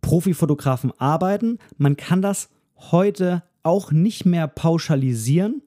Profifotografen 0.02 0.92
arbeiten. 1.00 1.58
Man 1.78 1.96
kann 1.96 2.22
das 2.22 2.50
heute 2.92 3.44
auch 3.64 3.94
nicht 3.94 4.26
mehr 4.26 4.50
pauschalisieren, 4.50 5.62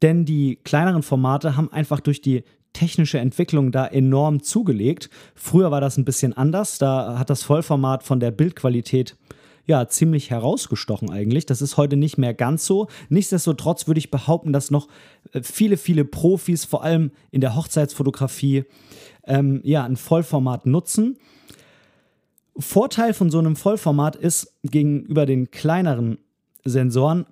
denn 0.00 0.24
die 0.24 0.60
kleineren 0.62 1.02
Formate 1.02 1.56
haben 1.56 1.72
einfach 1.72 1.98
durch 1.98 2.20
die 2.20 2.44
technische 2.72 3.18
Entwicklung 3.18 3.72
da 3.72 3.86
enorm 3.86 4.42
zugelegt. 4.42 5.10
Früher 5.34 5.70
war 5.70 5.80
das 5.80 5.96
ein 5.96 6.04
bisschen 6.04 6.32
anders, 6.32 6.78
da 6.78 7.18
hat 7.18 7.30
das 7.30 7.42
Vollformat 7.42 8.02
von 8.02 8.20
der 8.20 8.30
Bildqualität 8.30 9.16
ja 9.66 9.86
ziemlich 9.88 10.30
herausgestochen 10.30 11.10
eigentlich. 11.10 11.46
Das 11.46 11.62
ist 11.62 11.76
heute 11.76 11.96
nicht 11.96 12.18
mehr 12.18 12.34
ganz 12.34 12.66
so. 12.66 12.88
Nichtsdestotrotz 13.08 13.86
würde 13.86 13.98
ich 13.98 14.10
behaupten, 14.10 14.52
dass 14.52 14.70
noch 14.70 14.88
äh, 15.32 15.42
viele, 15.42 15.76
viele 15.76 16.04
Profis, 16.04 16.64
vor 16.64 16.82
allem 16.82 17.12
in 17.30 17.40
der 17.40 17.54
Hochzeitsfotografie, 17.54 18.64
ähm, 19.24 19.60
ja, 19.62 19.84
ein 19.84 19.96
Vollformat 19.96 20.66
nutzen. 20.66 21.16
Vorteil 22.58 23.14
von 23.14 23.30
so 23.30 23.38
einem 23.38 23.56
Vollformat 23.56 24.16
ist 24.16 24.58
gegenüber 24.62 25.26
den 25.26 25.50
kleineren 25.50 26.18
Sensoren 26.64 27.26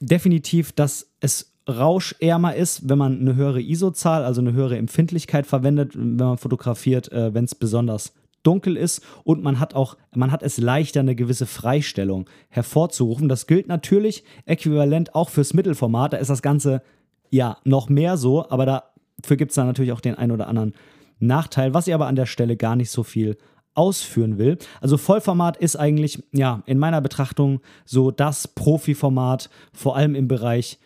definitiv, 0.00 0.72
dass 0.72 1.10
es 1.20 1.49
rauschärmer 1.68 2.54
ist, 2.54 2.88
wenn 2.88 2.98
man 2.98 3.20
eine 3.20 3.36
höhere 3.36 3.60
ISO-Zahl, 3.60 4.24
also 4.24 4.40
eine 4.40 4.52
höhere 4.52 4.76
Empfindlichkeit 4.76 5.46
verwendet, 5.46 5.92
wenn 5.94 6.16
man 6.16 6.38
fotografiert, 6.38 7.10
äh, 7.12 7.34
wenn 7.34 7.44
es 7.44 7.54
besonders 7.54 8.14
dunkel 8.42 8.76
ist 8.76 9.04
und 9.24 9.42
man 9.42 9.60
hat 9.60 9.74
auch, 9.74 9.96
man 10.14 10.32
hat 10.32 10.42
es 10.42 10.58
leichter, 10.58 11.00
eine 11.00 11.14
gewisse 11.14 11.46
Freistellung 11.46 12.28
hervorzurufen. 12.48 13.28
Das 13.28 13.46
gilt 13.46 13.68
natürlich 13.68 14.24
äquivalent 14.46 15.14
auch 15.14 15.28
fürs 15.28 15.52
Mittelformat. 15.52 16.14
Da 16.14 16.16
ist 16.16 16.30
das 16.30 16.42
Ganze 16.42 16.82
ja 17.30 17.58
noch 17.64 17.88
mehr 17.88 18.16
so, 18.16 18.48
aber 18.50 18.64
dafür 18.66 19.36
gibt 19.36 19.50
es 19.50 19.56
dann 19.56 19.66
natürlich 19.66 19.92
auch 19.92 20.00
den 20.00 20.14
ein 20.14 20.32
oder 20.32 20.48
anderen 20.48 20.74
Nachteil, 21.18 21.74
was 21.74 21.86
ich 21.86 21.94
aber 21.94 22.06
an 22.06 22.16
der 22.16 22.26
Stelle 22.26 22.56
gar 22.56 22.76
nicht 22.76 22.90
so 22.90 23.02
viel 23.02 23.36
ausführen 23.74 24.38
will. 24.38 24.58
Also 24.80 24.96
Vollformat 24.96 25.56
ist 25.56 25.76
eigentlich, 25.76 26.22
ja, 26.32 26.62
in 26.66 26.78
meiner 26.78 27.00
Betrachtung 27.00 27.60
so 27.84 28.10
das 28.10 28.48
Profiformat, 28.48 29.48
vor 29.72 29.96
allem 29.96 30.14
im 30.14 30.28
Bereich 30.28 30.78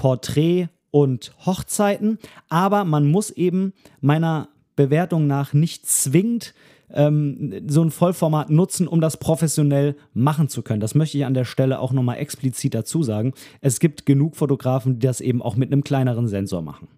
Porträt 0.00 0.70
und 0.90 1.34
Hochzeiten. 1.44 2.18
Aber 2.48 2.86
man 2.86 3.06
muss 3.06 3.28
eben 3.28 3.74
meiner 4.00 4.48
Bewertung 4.74 5.26
nach 5.26 5.52
nicht 5.52 5.86
zwingend 5.86 6.54
ähm, 6.90 7.68
so 7.68 7.82
ein 7.82 7.90
Vollformat 7.90 8.48
nutzen, 8.48 8.88
um 8.88 9.02
das 9.02 9.18
professionell 9.18 9.94
machen 10.14 10.48
zu 10.48 10.62
können. 10.62 10.80
Das 10.80 10.94
möchte 10.94 11.18
ich 11.18 11.26
an 11.26 11.34
der 11.34 11.44
Stelle 11.44 11.80
auch 11.80 11.92
nochmal 11.92 12.16
explizit 12.16 12.72
dazu 12.72 13.02
sagen. 13.02 13.34
Es 13.60 13.78
gibt 13.78 14.06
genug 14.06 14.36
Fotografen, 14.36 15.00
die 15.00 15.06
das 15.06 15.20
eben 15.20 15.42
auch 15.42 15.54
mit 15.54 15.70
einem 15.70 15.84
kleineren 15.84 16.28
Sensor 16.28 16.62
machen. 16.62 16.88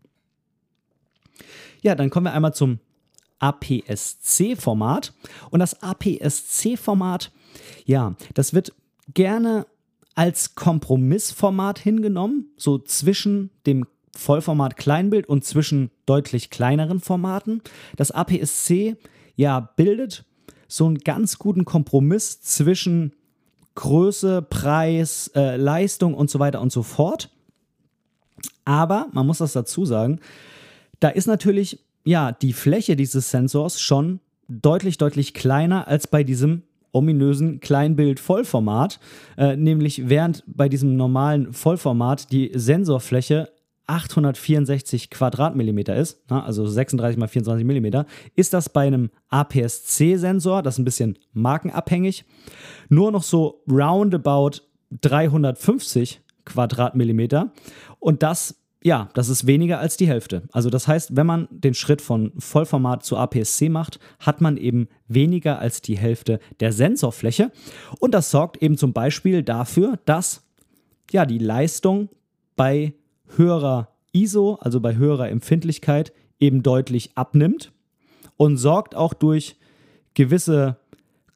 Ja, 1.80 1.96
dann 1.96 2.08
kommen 2.08 2.26
wir 2.26 2.34
einmal 2.34 2.54
zum 2.54 2.78
APS-C-Format. 3.40 5.12
Und 5.50 5.58
das 5.58 5.82
APS-C-Format, 5.82 7.32
ja, 7.84 8.14
das 8.34 8.54
wird 8.54 8.72
gerne 9.12 9.66
als 10.14 10.54
Kompromissformat 10.54 11.78
hingenommen, 11.78 12.50
so 12.56 12.78
zwischen 12.78 13.50
dem 13.66 13.86
Vollformat 14.14 14.76
Kleinbild 14.76 15.28
und 15.28 15.44
zwischen 15.44 15.90
deutlich 16.04 16.50
kleineren 16.50 17.00
Formaten. 17.00 17.62
Das 17.96 18.10
APS-C 18.10 18.96
ja 19.36 19.60
bildet 19.60 20.24
so 20.68 20.86
einen 20.86 20.98
ganz 20.98 21.38
guten 21.38 21.64
Kompromiss 21.64 22.42
zwischen 22.42 23.14
Größe, 23.74 24.42
Preis, 24.42 25.30
äh, 25.34 25.56
Leistung 25.56 26.14
und 26.14 26.28
so 26.30 26.38
weiter 26.38 26.60
und 26.60 26.72
so 26.72 26.82
fort. 26.82 27.30
Aber 28.64 29.08
man 29.12 29.26
muss 29.26 29.38
das 29.38 29.52
dazu 29.52 29.86
sagen, 29.86 30.20
da 31.00 31.08
ist 31.08 31.26
natürlich 31.26 31.80
ja, 32.04 32.32
die 32.32 32.52
Fläche 32.52 32.96
dieses 32.96 33.30
Sensors 33.30 33.80
schon 33.80 34.20
deutlich, 34.48 34.98
deutlich 34.98 35.34
kleiner 35.34 35.86
als 35.88 36.06
bei 36.06 36.24
diesem 36.24 36.62
ominösen 36.92 37.60
Kleinbild-Vollformat. 37.60 39.00
Äh, 39.36 39.56
nämlich 39.56 40.08
während 40.08 40.44
bei 40.46 40.68
diesem 40.68 40.96
normalen 40.96 41.52
Vollformat 41.52 42.30
die 42.30 42.52
Sensorfläche 42.54 43.48
864 43.86 45.10
Quadratmillimeter 45.10 45.96
ist, 45.96 46.22
na, 46.28 46.44
also 46.44 46.66
36 46.66 47.18
mal 47.18 47.28
24 47.28 47.66
Millimeter, 47.66 48.06
ist 48.36 48.54
das 48.54 48.68
bei 48.68 48.86
einem 48.86 49.10
APS-C-Sensor, 49.28 50.62
das 50.62 50.74
ist 50.74 50.78
ein 50.78 50.84
bisschen 50.84 51.18
markenabhängig, 51.32 52.24
nur 52.88 53.10
noch 53.10 53.22
so 53.22 53.62
roundabout 53.68 54.60
350 55.00 56.20
Quadratmillimeter. 56.44 57.52
Und 57.98 58.22
das 58.22 58.61
ja, 58.82 59.08
das 59.14 59.28
ist 59.28 59.46
weniger 59.46 59.78
als 59.78 59.96
die 59.96 60.08
Hälfte. 60.08 60.42
Also 60.52 60.68
das 60.70 60.88
heißt, 60.88 61.16
wenn 61.16 61.26
man 61.26 61.48
den 61.50 61.74
Schritt 61.74 62.02
von 62.02 62.32
Vollformat 62.38 63.04
zu 63.04 63.16
APS-C 63.16 63.68
macht, 63.68 64.00
hat 64.18 64.40
man 64.40 64.56
eben 64.56 64.88
weniger 65.08 65.58
als 65.58 65.82
die 65.82 65.96
Hälfte 65.96 66.40
der 66.60 66.72
Sensorfläche. 66.72 67.52
Und 68.00 68.12
das 68.12 68.30
sorgt 68.30 68.62
eben 68.62 68.76
zum 68.76 68.92
Beispiel 68.92 69.42
dafür, 69.42 69.98
dass 70.04 70.42
ja, 71.10 71.26
die 71.26 71.38
Leistung 71.38 72.08
bei 72.56 72.94
höherer 73.36 73.88
ISO, 74.12 74.58
also 74.60 74.80
bei 74.80 74.96
höherer 74.96 75.28
Empfindlichkeit, 75.28 76.12
eben 76.40 76.62
deutlich 76.62 77.12
abnimmt 77.14 77.72
und 78.36 78.56
sorgt 78.56 78.94
auch 78.94 79.14
durch 79.14 79.56
gewisse 80.14 80.76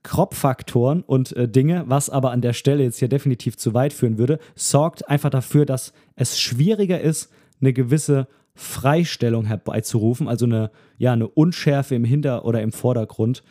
Crop-Faktoren 0.07 1.03
und 1.03 1.33
äh, 1.33 1.49
Dinge, 1.49 1.83
was 1.89 2.11
aber 2.11 2.31
an 2.31 2.41
der 2.41 2.53
Stelle 2.53 2.85
jetzt 2.85 3.01
hier 3.01 3.09
definitiv 3.09 3.57
zu 3.57 3.75
weit 3.75 3.93
führen 3.93 4.19
würde, 4.19 4.39
sorgt 4.55 5.09
einfach 5.09 5.31
dafür, 5.31 5.67
dass 5.67 5.93
es 6.15 6.39
schwieriger 6.39 7.01
ist, 7.01 7.33
eine 7.61 7.73
gewisse 7.73 8.29
Freistellung 8.55 9.47
herbeizurufen, 9.47 10.29
also 10.29 10.47
eine, 10.47 10.71
ja, 10.97 11.13
eine 11.13 11.27
Unschärfe 11.27 11.97
im 11.97 12.05
Hinter- 12.05 12.45
oder 12.45 12.63
im 12.63 12.71
Vordergrund 12.71 13.43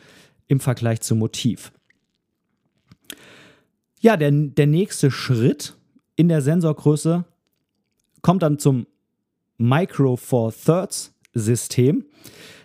im 0.48 0.62
Vergleich 0.62 1.02
zum 1.02 1.20
Motiv. 1.20 1.74
Ja, 4.00 4.16
der, 4.16 4.32
der 4.32 4.68
nächste 4.68 5.12
Schritt 5.12 5.76
in 6.16 6.30
der 6.30 6.42
Sensorgröße 6.42 7.26
kommt 8.22 8.44
dann 8.44 8.60
zum 8.60 8.88
Micro 9.58 10.16
Four 10.16 10.54
Thirds 10.54 11.14
System. 11.34 12.06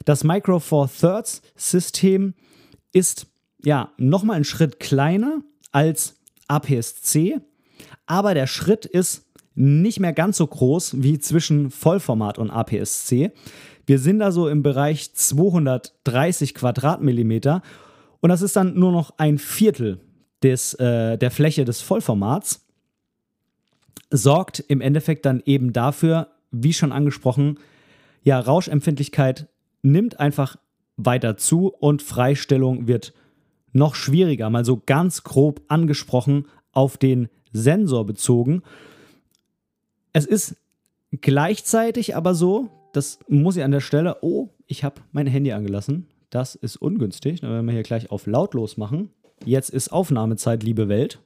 Das 0.04 0.23
Micro 0.23 0.61
Four 0.61 0.88
Thirds 0.88 1.42
System 1.56 2.35
ist 2.92 3.29
ja, 3.64 3.93
nochmal 3.97 4.37
einen 4.37 4.45
Schritt 4.45 4.81
kleiner 4.81 5.43
als 5.73 6.17
APS-C, 6.49 7.40
aber 8.07 8.35
der 8.35 8.47
Schritt 8.47 8.87
ist 8.87 9.26
nicht 9.55 10.00
mehr 10.00 10.12
ganz 10.12 10.37
so 10.37 10.47
groß 10.47 11.02
wie 11.02 11.19
zwischen 11.19 11.71
Vollformat 11.71 12.38
und 12.38 12.50
APS-C. 12.50 13.33
Wir 13.87 13.99
sind 13.99 14.21
da 14.21 14.33
so 14.33 14.49
im 14.49 14.62
Bereich 14.62 15.12
230 15.14 16.55
Quadratmillimeter 16.55 17.62
und 18.21 18.31
das 18.31 18.43
ist 18.43 18.57
dann 18.57 18.79
nur 18.79 18.93
noch 18.93 19.14
ein 19.19 19.38
Viertel 19.38 20.00
des, 20.43 20.75
äh, 20.75 21.19
der 21.19 21.31
Fläche 21.31 21.64
des 21.64 21.81
Vollformats. 21.81 22.67
Sorgt 24.11 24.61
im 24.61 24.81
Endeffekt 24.81 25.26
dann 25.26 25.43
eben 25.45 25.73
dafür, 25.73 26.29
wie 26.50 26.73
schon 26.73 26.93
angesprochen, 26.93 27.59
ja, 28.23 28.38
Rauschempfindlichkeit 28.38 29.49
nimmt 29.83 30.21
einfach 30.21 30.57
weiter 30.97 31.37
zu 31.37 31.69
und 31.69 32.02
Freistellung 32.02 32.87
wird 32.87 33.14
noch 33.72 33.94
schwieriger, 33.94 34.50
mal 34.50 34.64
so 34.64 34.82
ganz 34.84 35.22
grob 35.22 35.62
angesprochen 35.68 36.46
auf 36.72 36.98
den 36.98 37.28
Sensor 37.52 38.06
bezogen. 38.06 38.62
Es 40.12 40.26
ist 40.26 40.56
gleichzeitig 41.12 42.16
aber 42.16 42.34
so, 42.34 42.70
das 42.92 43.18
muss 43.28 43.56
ich 43.56 43.64
an 43.64 43.70
der 43.70 43.80
Stelle, 43.80 44.18
oh, 44.22 44.48
ich 44.66 44.84
habe 44.84 45.00
mein 45.12 45.26
Handy 45.26 45.52
angelassen. 45.52 46.06
Das 46.30 46.54
ist 46.54 46.76
ungünstig. 46.76 47.40
Dann 47.40 47.50
werden 47.50 47.66
wir 47.66 47.72
hier 47.72 47.82
gleich 47.82 48.10
auf 48.10 48.26
lautlos 48.26 48.76
machen. 48.76 49.10
Jetzt 49.44 49.70
ist 49.70 49.90
Aufnahmezeit, 49.90 50.62
liebe 50.62 50.88
Welt. 50.88 51.20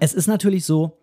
es 0.00 0.14
ist 0.14 0.26
natürlich 0.26 0.64
so, 0.64 0.98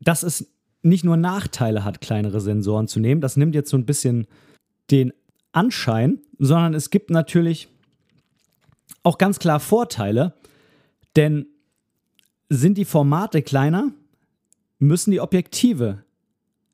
dass 0.00 0.22
es 0.22 0.50
nicht 0.82 1.04
nur 1.04 1.16
Nachteile 1.16 1.84
hat, 1.84 2.00
kleinere 2.00 2.40
Sensoren 2.40 2.88
zu 2.88 3.00
nehmen. 3.00 3.20
Das 3.20 3.36
nimmt 3.36 3.54
jetzt 3.54 3.70
so 3.70 3.76
ein 3.76 3.86
bisschen 3.86 4.26
den 4.90 5.12
Anschein, 5.52 6.20
sondern 6.38 6.74
es 6.74 6.90
gibt 6.90 7.10
natürlich 7.10 7.68
auch 9.04 9.18
ganz 9.18 9.38
klar 9.38 9.60
Vorteile, 9.60 10.34
denn 11.14 11.46
sind 12.48 12.76
die 12.76 12.84
Formate 12.84 13.42
kleiner, 13.42 13.92
müssen 14.78 15.12
die 15.12 15.20
Objektive 15.20 16.02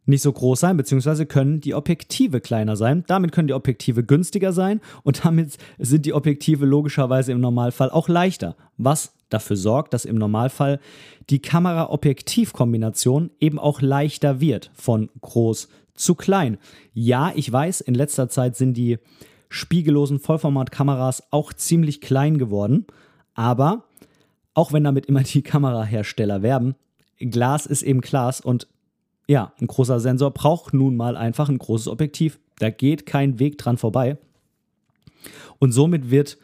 nicht 0.07 0.23
so 0.23 0.33
groß 0.33 0.61
sein, 0.61 0.77
beziehungsweise 0.77 1.27
können 1.27 1.61
die 1.61 1.75
Objektive 1.75 2.41
kleiner 2.41 2.77
sein. 2.77 3.05
Damit 3.07 3.33
können 3.33 3.49
die 3.49 3.55
Objektive 3.55 4.03
günstiger 4.03 4.53
sein 4.53 4.81
und 5.03 5.25
damit 5.25 5.57
sind 5.79 6.07
die 6.07 6.15
Objektive 6.15 6.67
logischerweise 6.67 7.33
im 7.33 7.41
Normalfall 7.41 7.91
auch 7.91 8.09
leichter, 8.09 8.57
was 8.77 9.13
dafür 9.29 9.57
sorgt, 9.57 9.95
dass 9.95 10.05
im 10.05 10.17
Normalfall 10.17 10.81
die 11.31 11.41
Kamera-Objektiv-Kombination 11.41 13.31
eben 13.39 13.59
auch 13.59 13.81
leichter 13.81 14.41
wird 14.41 14.71
von 14.75 15.09
groß 15.21 15.69
zu 15.95 16.15
klein. 16.15 16.59
Ja, 16.93 17.33
ich 17.35 17.51
weiß, 17.51 17.81
in 17.83 17.95
letzter 17.95 18.29
Zeit 18.29 18.57
sind 18.57 18.75
die 18.75 18.99
spiegellosen 19.51 20.21
Vollformatkameras 20.21 21.25
auch 21.31 21.53
ziemlich 21.53 22.01
klein 22.01 22.39
geworden, 22.39 22.87
aber 23.35 23.85
auch 24.55 24.73
wenn 24.73 24.85
damit 24.85 25.07
immer 25.07 25.23
die 25.23 25.43
Kamerahersteller 25.43 26.41
werben, 26.43 26.75
Glas 27.19 27.67
ist 27.67 27.83
eben 27.83 28.01
Glas 28.01 28.41
und 28.41 28.67
ja, 29.27 29.53
ein 29.61 29.67
großer 29.67 30.01
Sensor 30.01 30.31
braucht 30.31 30.73
nun 30.73 30.97
mal 30.97 31.17
einfach 31.17 31.49
ein 31.49 31.59
großes 31.59 31.87
Objektiv. 31.87 32.41
Da 32.59 32.71
geht 32.71 33.07
kein 33.07 33.39
Weg 33.39 33.59
dran 33.59 33.77
vorbei. 33.77 34.19
Und 35.59 35.73
somit 35.73 36.11
wird 36.11 36.39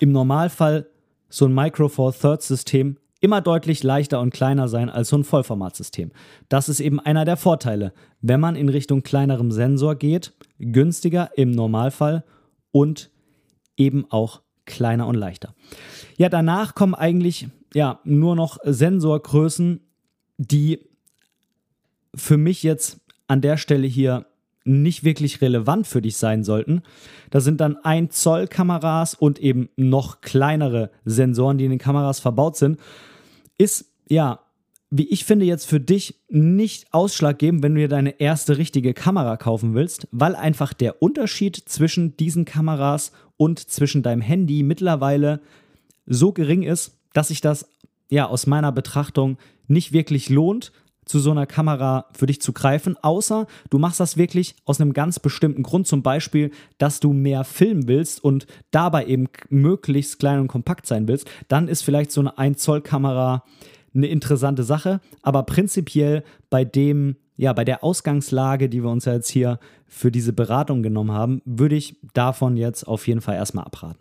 im 0.00 0.10
Normalfall 0.12 0.86
so 1.28 1.44
ein 1.44 1.54
Micro 1.54 1.88
Four 1.88 2.12
Thirds 2.12 2.48
System 2.48 2.96
immer 3.20 3.40
deutlich 3.40 3.82
leichter 3.82 4.20
und 4.20 4.32
kleiner 4.32 4.68
sein 4.68 4.88
als 4.90 5.08
so 5.08 5.16
ein 5.16 5.24
Vollformatsystem. 5.24 6.12
Das 6.48 6.68
ist 6.68 6.80
eben 6.80 7.00
einer 7.00 7.24
der 7.24 7.36
Vorteile, 7.36 7.92
wenn 8.20 8.40
man 8.40 8.56
in 8.56 8.68
Richtung 8.68 9.02
kleinerem 9.02 9.50
Sensor 9.50 9.96
geht, 9.96 10.32
günstiger 10.58 11.30
im 11.36 11.50
Normalfall 11.50 12.24
und 12.70 13.10
eben 13.76 14.06
auch 14.10 14.42
kleiner 14.66 15.06
und 15.06 15.14
leichter. 15.14 15.54
Ja, 16.16 16.28
danach 16.28 16.74
kommen 16.74 16.94
eigentlich 16.94 17.48
ja 17.74 18.00
nur 18.04 18.36
noch 18.36 18.58
Sensorgrößen, 18.64 19.80
die 20.36 20.80
für 22.14 22.36
mich 22.36 22.62
jetzt 22.62 23.00
an 23.26 23.40
der 23.40 23.56
Stelle 23.56 23.86
hier 23.86 24.26
nicht 24.68 25.02
wirklich 25.02 25.40
relevant 25.40 25.86
für 25.86 26.02
dich 26.02 26.16
sein 26.16 26.44
sollten. 26.44 26.82
Da 27.30 27.40
sind 27.40 27.60
dann 27.60 27.76
1 27.76 28.14
Zoll 28.14 28.46
Kameras 28.46 29.14
und 29.14 29.38
eben 29.38 29.68
noch 29.76 30.20
kleinere 30.20 30.90
Sensoren, 31.04 31.58
die 31.58 31.64
in 31.64 31.70
den 31.70 31.78
Kameras 31.78 32.20
verbaut 32.20 32.56
sind. 32.56 32.78
Ist 33.56 33.86
ja, 34.08 34.40
wie 34.90 35.08
ich 35.08 35.24
finde, 35.24 35.44
jetzt 35.44 35.66
für 35.66 35.80
dich 35.80 36.20
nicht 36.28 36.92
ausschlaggebend, 36.92 37.62
wenn 37.62 37.74
du 37.74 37.80
dir 37.80 37.88
deine 37.88 38.20
erste 38.20 38.58
richtige 38.58 38.94
Kamera 38.94 39.36
kaufen 39.36 39.74
willst, 39.74 40.08
weil 40.12 40.34
einfach 40.34 40.72
der 40.72 41.02
Unterschied 41.02 41.56
zwischen 41.56 42.16
diesen 42.16 42.44
Kameras 42.44 43.12
und 43.36 43.58
zwischen 43.58 44.02
deinem 44.02 44.22
Handy 44.22 44.62
mittlerweile 44.62 45.40
so 46.06 46.32
gering 46.32 46.62
ist, 46.62 46.96
dass 47.12 47.28
sich 47.28 47.40
das 47.40 47.68
ja 48.10 48.26
aus 48.26 48.46
meiner 48.46 48.72
Betrachtung 48.72 49.38
nicht 49.66 49.92
wirklich 49.92 50.30
lohnt, 50.30 50.72
zu 51.08 51.18
so 51.18 51.30
einer 51.30 51.46
Kamera 51.46 52.06
für 52.12 52.26
dich 52.26 52.40
zu 52.40 52.52
greifen, 52.52 52.96
außer 53.02 53.46
du 53.70 53.78
machst 53.78 54.00
das 54.00 54.16
wirklich 54.16 54.54
aus 54.64 54.80
einem 54.80 54.92
ganz 54.92 55.18
bestimmten 55.18 55.62
Grund, 55.62 55.86
zum 55.86 56.02
Beispiel, 56.02 56.50
dass 56.78 57.00
du 57.00 57.12
mehr 57.12 57.44
filmen 57.44 57.88
willst 57.88 58.22
und 58.22 58.46
dabei 58.70 59.06
eben 59.06 59.28
möglichst 59.48 60.18
klein 60.18 60.40
und 60.40 60.48
kompakt 60.48 60.86
sein 60.86 61.08
willst, 61.08 61.28
dann 61.48 61.68
ist 61.68 61.82
vielleicht 61.82 62.12
so 62.12 62.20
eine 62.20 62.36
1 62.38 62.58
Zoll 62.58 62.82
Kamera 62.82 63.44
eine 63.94 64.06
interessante 64.06 64.62
Sache, 64.62 65.00
aber 65.22 65.42
prinzipiell 65.42 66.22
bei 66.50 66.64
dem 66.64 67.16
ja, 67.38 67.52
bei 67.52 67.64
der 67.64 67.84
Ausgangslage, 67.84 68.68
die 68.68 68.82
wir 68.82 68.90
uns 68.90 69.04
jetzt 69.04 69.28
hier 69.28 69.60
für 69.86 70.10
diese 70.10 70.32
Beratung 70.32 70.82
genommen 70.82 71.12
haben, 71.12 71.40
würde 71.44 71.76
ich 71.76 71.96
davon 72.12 72.56
jetzt 72.56 72.82
auf 72.82 73.06
jeden 73.06 73.20
Fall 73.20 73.36
erstmal 73.36 73.64
abraten. 73.64 74.00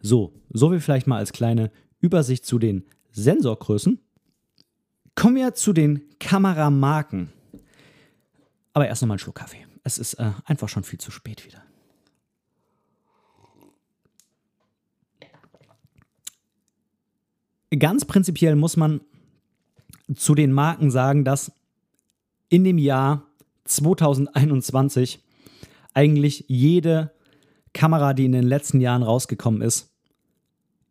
So, 0.00 0.32
so 0.50 0.70
wie 0.70 0.78
vielleicht 0.78 1.08
mal 1.08 1.18
als 1.18 1.32
kleine 1.32 1.72
Übersicht 1.98 2.46
zu 2.46 2.60
den 2.60 2.84
Sensorgrößen. 3.10 3.98
Kommen 5.14 5.36
wir 5.36 5.54
zu 5.54 5.72
den 5.72 6.02
Kameramarken. 6.18 7.32
Aber 8.72 8.88
erst 8.88 9.02
nochmal 9.02 9.14
einen 9.14 9.20
Schluck 9.20 9.36
Kaffee. 9.36 9.64
Es 9.84 9.98
ist 9.98 10.14
äh, 10.14 10.32
einfach 10.44 10.68
schon 10.68 10.84
viel 10.84 10.98
zu 10.98 11.10
spät 11.10 11.44
wieder. 11.44 11.62
Ganz 17.78 18.04
prinzipiell 18.04 18.56
muss 18.56 18.76
man 18.76 19.00
zu 20.14 20.34
den 20.34 20.52
Marken 20.52 20.90
sagen, 20.90 21.24
dass 21.24 21.52
in 22.48 22.64
dem 22.64 22.78
Jahr 22.78 23.26
2021 23.64 25.22
eigentlich 25.92 26.44
jede 26.48 27.12
Kamera, 27.72 28.14
die 28.14 28.26
in 28.26 28.32
den 28.32 28.44
letzten 28.44 28.80
Jahren 28.80 29.02
rausgekommen 29.02 29.62
ist, 29.62 29.92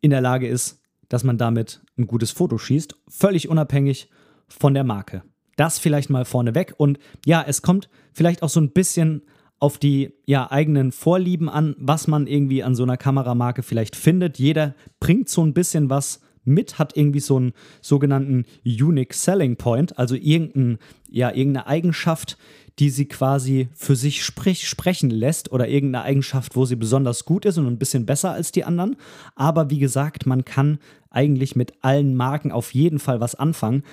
in 0.00 0.10
der 0.10 0.20
Lage 0.20 0.48
ist, 0.48 0.82
dass 1.08 1.24
man 1.24 1.38
damit 1.38 1.82
ein 1.98 2.06
gutes 2.06 2.30
Foto 2.30 2.58
schießt, 2.58 2.96
völlig 3.08 3.48
unabhängig 3.48 4.08
von 4.48 4.74
der 4.74 4.84
Marke. 4.84 5.22
Das 5.56 5.78
vielleicht 5.78 6.10
mal 6.10 6.24
vorneweg. 6.24 6.74
Und 6.76 6.98
ja, 7.24 7.44
es 7.46 7.62
kommt 7.62 7.88
vielleicht 8.12 8.42
auch 8.42 8.48
so 8.48 8.60
ein 8.60 8.72
bisschen 8.72 9.22
auf 9.60 9.78
die 9.78 10.12
ja, 10.26 10.50
eigenen 10.50 10.92
Vorlieben 10.92 11.48
an, 11.48 11.76
was 11.78 12.06
man 12.06 12.26
irgendwie 12.26 12.62
an 12.62 12.74
so 12.74 12.82
einer 12.82 12.96
Kameramarke 12.96 13.62
vielleicht 13.62 13.96
findet. 13.96 14.38
Jeder 14.38 14.74
bringt 15.00 15.28
so 15.28 15.44
ein 15.44 15.54
bisschen 15.54 15.90
was 15.90 16.20
mit, 16.44 16.78
hat 16.78 16.96
irgendwie 16.96 17.20
so 17.20 17.36
einen 17.36 17.52
sogenannten 17.80 18.44
Unique 18.64 19.14
Selling 19.14 19.56
Point, 19.56 19.98
also 19.98 20.14
irgendein, 20.14 20.78
ja, 21.10 21.30
irgendeine 21.30 21.66
Eigenschaft, 21.66 22.36
die 22.78 22.90
sie 22.90 23.06
quasi 23.06 23.68
für 23.74 23.94
sich 23.94 24.24
sprich, 24.24 24.68
sprechen 24.68 25.10
lässt 25.10 25.52
oder 25.52 25.68
irgendeine 25.68 26.04
Eigenschaft, 26.04 26.56
wo 26.56 26.64
sie 26.64 26.76
besonders 26.76 27.24
gut 27.24 27.44
ist 27.44 27.58
und 27.58 27.66
ein 27.66 27.78
bisschen 27.78 28.04
besser 28.04 28.32
als 28.32 28.50
die 28.50 28.64
anderen. 28.64 28.96
Aber 29.36 29.70
wie 29.70 29.78
gesagt, 29.78 30.26
man 30.26 30.44
kann 30.44 30.78
eigentlich 31.10 31.54
mit 31.54 31.72
allen 31.82 32.16
Marken 32.16 32.50
auf 32.50 32.74
jeden 32.74 32.98
Fall 32.98 33.20
was 33.20 33.36
anfangen. 33.36 33.84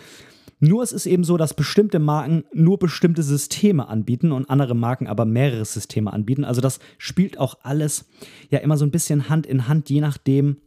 Nur 0.63 0.83
es 0.83 0.91
ist 0.91 1.07
eben 1.07 1.23
so, 1.23 1.37
dass 1.37 1.55
bestimmte 1.55 1.97
Marken 1.97 2.43
nur 2.53 2.77
bestimmte 2.77 3.23
Systeme 3.23 3.87
anbieten 3.87 4.31
und 4.31 4.49
andere 4.49 4.75
Marken 4.75 5.07
aber 5.07 5.25
mehrere 5.25 5.65
Systeme 5.65 6.13
anbieten. 6.13 6.45
Also 6.45 6.61
das 6.61 6.79
spielt 6.99 7.39
auch 7.39 7.57
alles 7.63 8.05
ja 8.49 8.59
immer 8.59 8.77
so 8.77 8.85
ein 8.85 8.91
bisschen 8.91 9.27
Hand 9.27 9.47
in 9.47 9.67
Hand, 9.67 9.89
je 9.89 10.01
nachdem, 10.01 10.57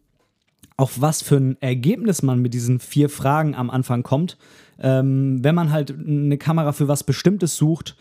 auf 0.76 1.00
was 1.00 1.22
für 1.22 1.36
ein 1.36 1.56
Ergebnis 1.60 2.22
man 2.22 2.40
mit 2.40 2.54
diesen 2.54 2.80
vier 2.80 3.08
Fragen 3.08 3.54
am 3.54 3.70
Anfang 3.70 4.02
kommt. 4.02 4.36
Ähm, 4.78 5.42
wenn 5.42 5.54
man 5.54 5.70
halt 5.70 5.94
eine 5.96 6.36
Kamera 6.36 6.72
für 6.72 6.88
was 6.88 7.04
Bestimmtes 7.04 7.56
sucht, 7.56 7.96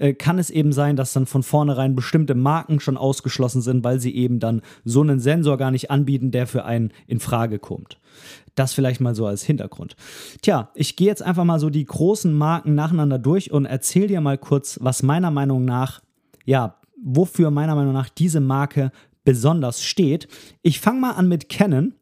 äh, 0.00 0.14
kann 0.14 0.38
es 0.38 0.50
eben 0.50 0.72
sein, 0.72 0.96
dass 0.96 1.12
dann 1.12 1.26
von 1.26 1.42
vornherein 1.42 1.94
bestimmte 1.94 2.34
Marken 2.34 2.80
schon 2.80 2.96
ausgeschlossen 2.96 3.62
sind, 3.62 3.84
weil 3.84 4.00
sie 4.00 4.14
eben 4.14 4.38
dann 4.38 4.62
so 4.84 5.02
einen 5.02 5.20
Sensor 5.20 5.56
gar 5.56 5.70
nicht 5.70 5.90
anbieten, 5.90 6.30
der 6.30 6.46
für 6.46 6.64
einen 6.64 6.92
in 7.06 7.20
Frage 7.20 7.58
kommt. 7.58 7.98
Das 8.54 8.72
vielleicht 8.72 9.00
mal 9.00 9.14
so 9.14 9.26
als 9.26 9.42
Hintergrund. 9.42 9.96
Tja, 10.42 10.70
ich 10.74 10.96
gehe 10.96 11.06
jetzt 11.06 11.22
einfach 11.22 11.44
mal 11.44 11.60
so 11.60 11.70
die 11.70 11.84
großen 11.84 12.32
Marken 12.32 12.74
nacheinander 12.74 13.18
durch 13.18 13.50
und 13.50 13.64
erzähle 13.66 14.08
dir 14.08 14.20
mal 14.20 14.38
kurz, 14.38 14.78
was 14.82 15.02
meiner 15.02 15.30
Meinung 15.30 15.64
nach, 15.64 16.00
ja, 16.44 16.76
wofür 17.02 17.50
meiner 17.50 17.74
Meinung 17.74 17.94
nach 17.94 18.08
diese 18.08 18.40
Marke 18.40 18.92
besonders 19.24 19.82
steht. 19.82 20.28
Ich 20.62 20.80
fange 20.80 21.00
mal 21.00 21.12
an 21.12 21.28
mit 21.28 21.48
Canon. 21.48 21.94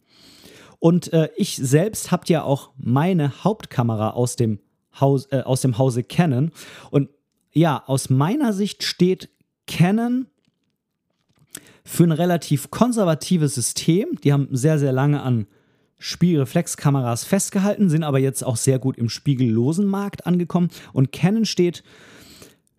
Und 0.78 1.12
äh, 1.12 1.28
ich 1.36 1.56
selbst 1.56 2.10
habe 2.10 2.24
ja 2.26 2.42
auch 2.42 2.70
meine 2.76 3.44
Hauptkamera 3.44 4.10
aus 4.10 4.36
dem, 4.36 4.60
Haus, 5.00 5.26
äh, 5.32 5.42
aus 5.42 5.60
dem 5.60 5.78
Hause 5.78 6.04
Canon. 6.04 6.50
Und 6.90 7.08
ja, 7.52 7.82
aus 7.86 8.10
meiner 8.10 8.52
Sicht 8.52 8.84
steht 8.84 9.30
Canon 9.66 10.26
für 11.84 12.04
ein 12.04 12.12
relativ 12.12 12.70
konservatives 12.70 13.54
System. 13.54 14.18
Die 14.22 14.32
haben 14.32 14.48
sehr, 14.52 14.78
sehr 14.78 14.92
lange 14.92 15.22
an 15.22 15.46
Spiegelreflexkameras 15.98 17.24
festgehalten, 17.24 17.90
sind 17.90 18.04
aber 18.04 18.18
jetzt 18.20 18.44
auch 18.44 18.56
sehr 18.56 18.78
gut 18.78 18.96
im 18.96 19.08
spiegellosen 19.08 19.86
Markt 19.86 20.26
angekommen. 20.26 20.68
Und 20.92 21.10
Canon 21.10 21.44
steht 21.44 21.82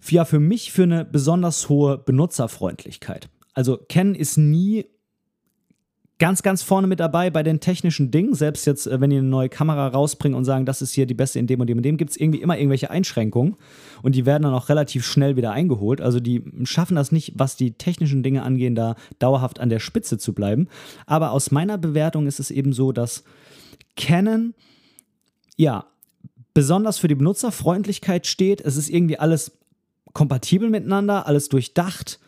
ja 0.08 0.24
für 0.26 0.40
mich 0.40 0.72
für 0.72 0.84
eine 0.84 1.04
besonders 1.04 1.68
hohe 1.68 1.98
Benutzerfreundlichkeit. 1.98 3.30
Also 3.54 3.78
Canon 3.90 4.16
ist 4.16 4.38
nie 4.38 4.86
ganz, 6.20 6.44
ganz 6.44 6.62
vorne 6.62 6.86
mit 6.86 7.00
dabei 7.00 7.30
bei 7.30 7.44
den 7.44 7.62
technischen 7.62 8.12
Dingen. 8.12 8.36
Selbst 8.36 8.66
jetzt, 8.66 8.86
äh, 8.86 9.02
wenn 9.02 9.10
die 9.10 9.18
eine 9.18 9.28
neue 9.28 9.50
Kamera 9.50 9.88
rausbringen 9.88 10.38
und 10.38 10.46
sagen, 10.46 10.66
das 10.66 10.82
ist 10.82 10.94
hier 10.94 11.06
die 11.06 11.14
beste 11.14 11.40
in 11.40 11.48
dem 11.48 11.62
und 11.62 11.68
dem 11.68 11.78
und 11.78 11.84
dem, 11.84 11.98
gibt 11.98 12.12
es 12.12 12.18
irgendwie 12.18 12.42
immer 12.42 12.58
irgendwelche 12.58 12.92
Einschränkungen. 12.92 13.56
Und 14.04 14.16
die 14.16 14.26
werden 14.26 14.44
dann 14.44 14.54
auch 14.54 14.70
relativ 14.70 15.06
schnell 15.06 15.38
wieder 15.38 15.52
eingeholt. 15.52 16.02
Also 16.02 16.20
die 16.20 16.44
schaffen 16.66 16.96
das 16.96 17.12
nicht, 17.12 17.34
was 17.36 17.56
die 17.56 17.72
technischen 17.72 18.22
Dinge 18.22 18.44
angehen, 18.44 18.76
da 18.76 18.96
dauerhaft 19.18 19.60
an 19.60 19.70
der 19.70 19.80
Spitze 19.80 20.18
zu 20.18 20.34
bleiben. 20.34 20.68
Aber 21.06 21.32
aus 21.32 21.52
meiner 21.52 21.78
Bewertung 21.78 22.28
ist 22.28 22.40
es 22.40 22.52
eben 22.52 22.74
so, 22.74 22.92
dass 22.92 23.24
Canon, 23.96 24.54
ja, 25.56 25.86
besonders 26.54 26.98
für 26.98 27.08
die 27.08 27.16
Benutzerfreundlichkeit 27.16 28.28
steht. 28.28 28.60
Es 28.62 28.76
ist 28.76 28.90
irgendwie 28.90 29.18
alles 29.18 29.54
kompatibel 30.14 30.70
miteinander, 30.70 31.28
alles 31.28 31.48
durchdacht 31.48 32.20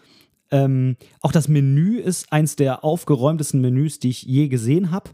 ähm, 0.52 0.98
auch 1.22 1.32
das 1.32 1.48
Menü 1.48 1.98
ist 1.98 2.32
eins 2.32 2.56
der 2.56 2.84
aufgeräumtesten 2.84 3.62
Menüs, 3.62 4.00
die 4.00 4.10
ich 4.10 4.24
je 4.24 4.48
gesehen 4.48 4.92
habe. 4.92 5.10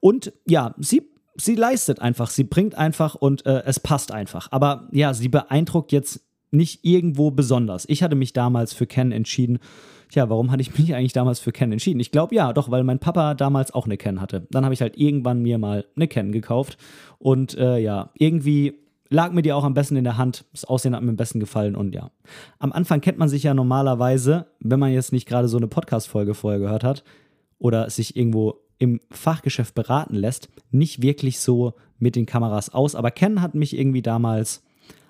Und 0.00 0.32
ja, 0.46 0.74
sie, 0.78 1.02
sie 1.36 1.54
leistet 1.54 2.00
einfach, 2.00 2.30
sie 2.30 2.44
bringt 2.44 2.74
einfach 2.74 3.14
und 3.14 3.44
äh, 3.46 3.62
es 3.66 3.80
passt 3.80 4.12
einfach. 4.12 4.48
Aber 4.50 4.88
ja, 4.92 5.12
sie 5.14 5.28
beeindruckt 5.28 5.92
jetzt 5.92 6.20
nicht 6.50 6.84
irgendwo 6.84 7.30
besonders. 7.30 7.84
Ich 7.88 8.02
hatte 8.02 8.16
mich 8.16 8.32
damals 8.32 8.72
für 8.72 8.86
Ken 8.86 9.12
entschieden. 9.12 9.58
Tja, 10.10 10.28
warum 10.28 10.50
hatte 10.50 10.62
ich 10.62 10.76
mich 10.76 10.94
eigentlich 10.94 11.12
damals 11.12 11.38
für 11.38 11.52
Ken 11.52 11.72
entschieden? 11.72 12.00
Ich 12.00 12.10
glaube 12.10 12.34
ja, 12.34 12.52
doch, 12.52 12.70
weil 12.70 12.84
mein 12.84 12.98
Papa 12.98 13.34
damals 13.34 13.72
auch 13.72 13.86
eine 13.86 13.96
Ken 13.96 14.20
hatte. 14.20 14.46
Dann 14.50 14.64
habe 14.64 14.74
ich 14.74 14.80
halt 14.80 14.96
irgendwann 14.96 15.42
mir 15.42 15.58
mal 15.58 15.86
eine 15.96 16.08
Ken 16.08 16.32
gekauft. 16.32 16.78
Und 17.18 17.56
äh, 17.56 17.78
ja, 17.78 18.10
irgendwie 18.14 18.74
lag 19.10 19.32
mir 19.32 19.42
die 19.42 19.52
auch 19.52 19.64
am 19.64 19.74
besten 19.74 19.96
in 19.96 20.04
der 20.04 20.16
Hand. 20.16 20.46
Das 20.52 20.64
Aussehen 20.64 20.94
hat 20.94 21.02
mir 21.02 21.10
am 21.10 21.16
besten 21.16 21.40
gefallen 21.40 21.76
und 21.76 21.94
ja. 21.94 22.10
Am 22.58 22.72
Anfang 22.72 23.00
kennt 23.00 23.18
man 23.18 23.28
sich 23.28 23.42
ja 23.42 23.52
normalerweise, 23.52 24.46
wenn 24.60 24.80
man 24.80 24.92
jetzt 24.92 25.12
nicht 25.12 25.28
gerade 25.28 25.48
so 25.48 25.56
eine 25.56 25.66
Podcast-Folge 25.66 26.34
vorher 26.34 26.60
gehört 26.60 26.84
hat 26.84 27.04
oder 27.58 27.90
sich 27.90 28.16
irgendwo 28.16 28.60
im 28.78 29.00
Fachgeschäft 29.10 29.74
beraten 29.74 30.14
lässt, 30.14 30.48
nicht 30.70 31.02
wirklich 31.02 31.40
so 31.40 31.74
mit 31.98 32.16
den 32.16 32.24
Kameras 32.24 32.72
aus. 32.72 32.94
Aber 32.94 33.10
Ken 33.10 33.42
hat 33.42 33.54
mich 33.54 33.78
irgendwie 33.78 34.00
damals 34.00 34.62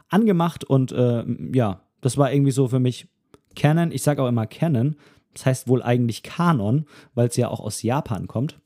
angemacht 0.08 0.64
und 0.64 0.90
äh, 0.90 1.24
ja, 1.52 1.80
das 2.00 2.16
war 2.16 2.32
irgendwie 2.32 2.50
so 2.50 2.66
für 2.66 2.80
mich 2.80 3.06
Canon. 3.54 3.92
Ich 3.92 4.02
sage 4.02 4.22
auch 4.22 4.28
immer 4.28 4.46
Canon. 4.46 4.96
Das 5.34 5.46
heißt 5.46 5.68
wohl 5.68 5.82
eigentlich 5.82 6.24
Canon, 6.24 6.86
weil 7.14 7.28
es 7.28 7.36
ja 7.36 7.48
auch 7.48 7.60
aus 7.60 7.82
Japan 7.82 8.26
kommt. 8.26 8.58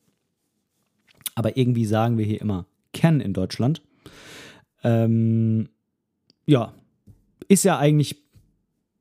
Aber 1.34 1.56
irgendwie 1.56 1.84
sagen 1.84 2.16
wir 2.16 2.24
hier 2.24 2.40
immer 2.40 2.64
Canon 2.94 3.20
in 3.20 3.34
Deutschland. 3.34 3.82
Ähm, 4.84 5.68
ja, 6.46 6.72
ist 7.48 7.64
ja 7.64 7.78
eigentlich 7.78 8.22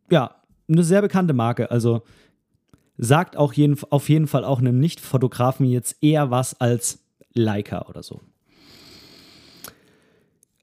ja 0.10 0.36
eine 0.68 0.84
sehr 0.84 1.02
bekannte 1.02 1.34
Marke. 1.34 1.70
Also 1.70 2.04
sagt 2.98 3.38
auch 3.38 3.54
jeden, 3.54 3.78
auf 3.90 4.10
jeden 4.10 4.28
Fall 4.28 4.46
auch 4.46 4.60
einem 4.60 4.80
Nicht-Fotografen 4.80 5.66
jetzt 5.66 6.02
eher 6.02 6.32
was 6.32 6.60
als 6.60 7.00
Leica 7.34 7.86
oder 7.88 8.04
so. 8.04 8.22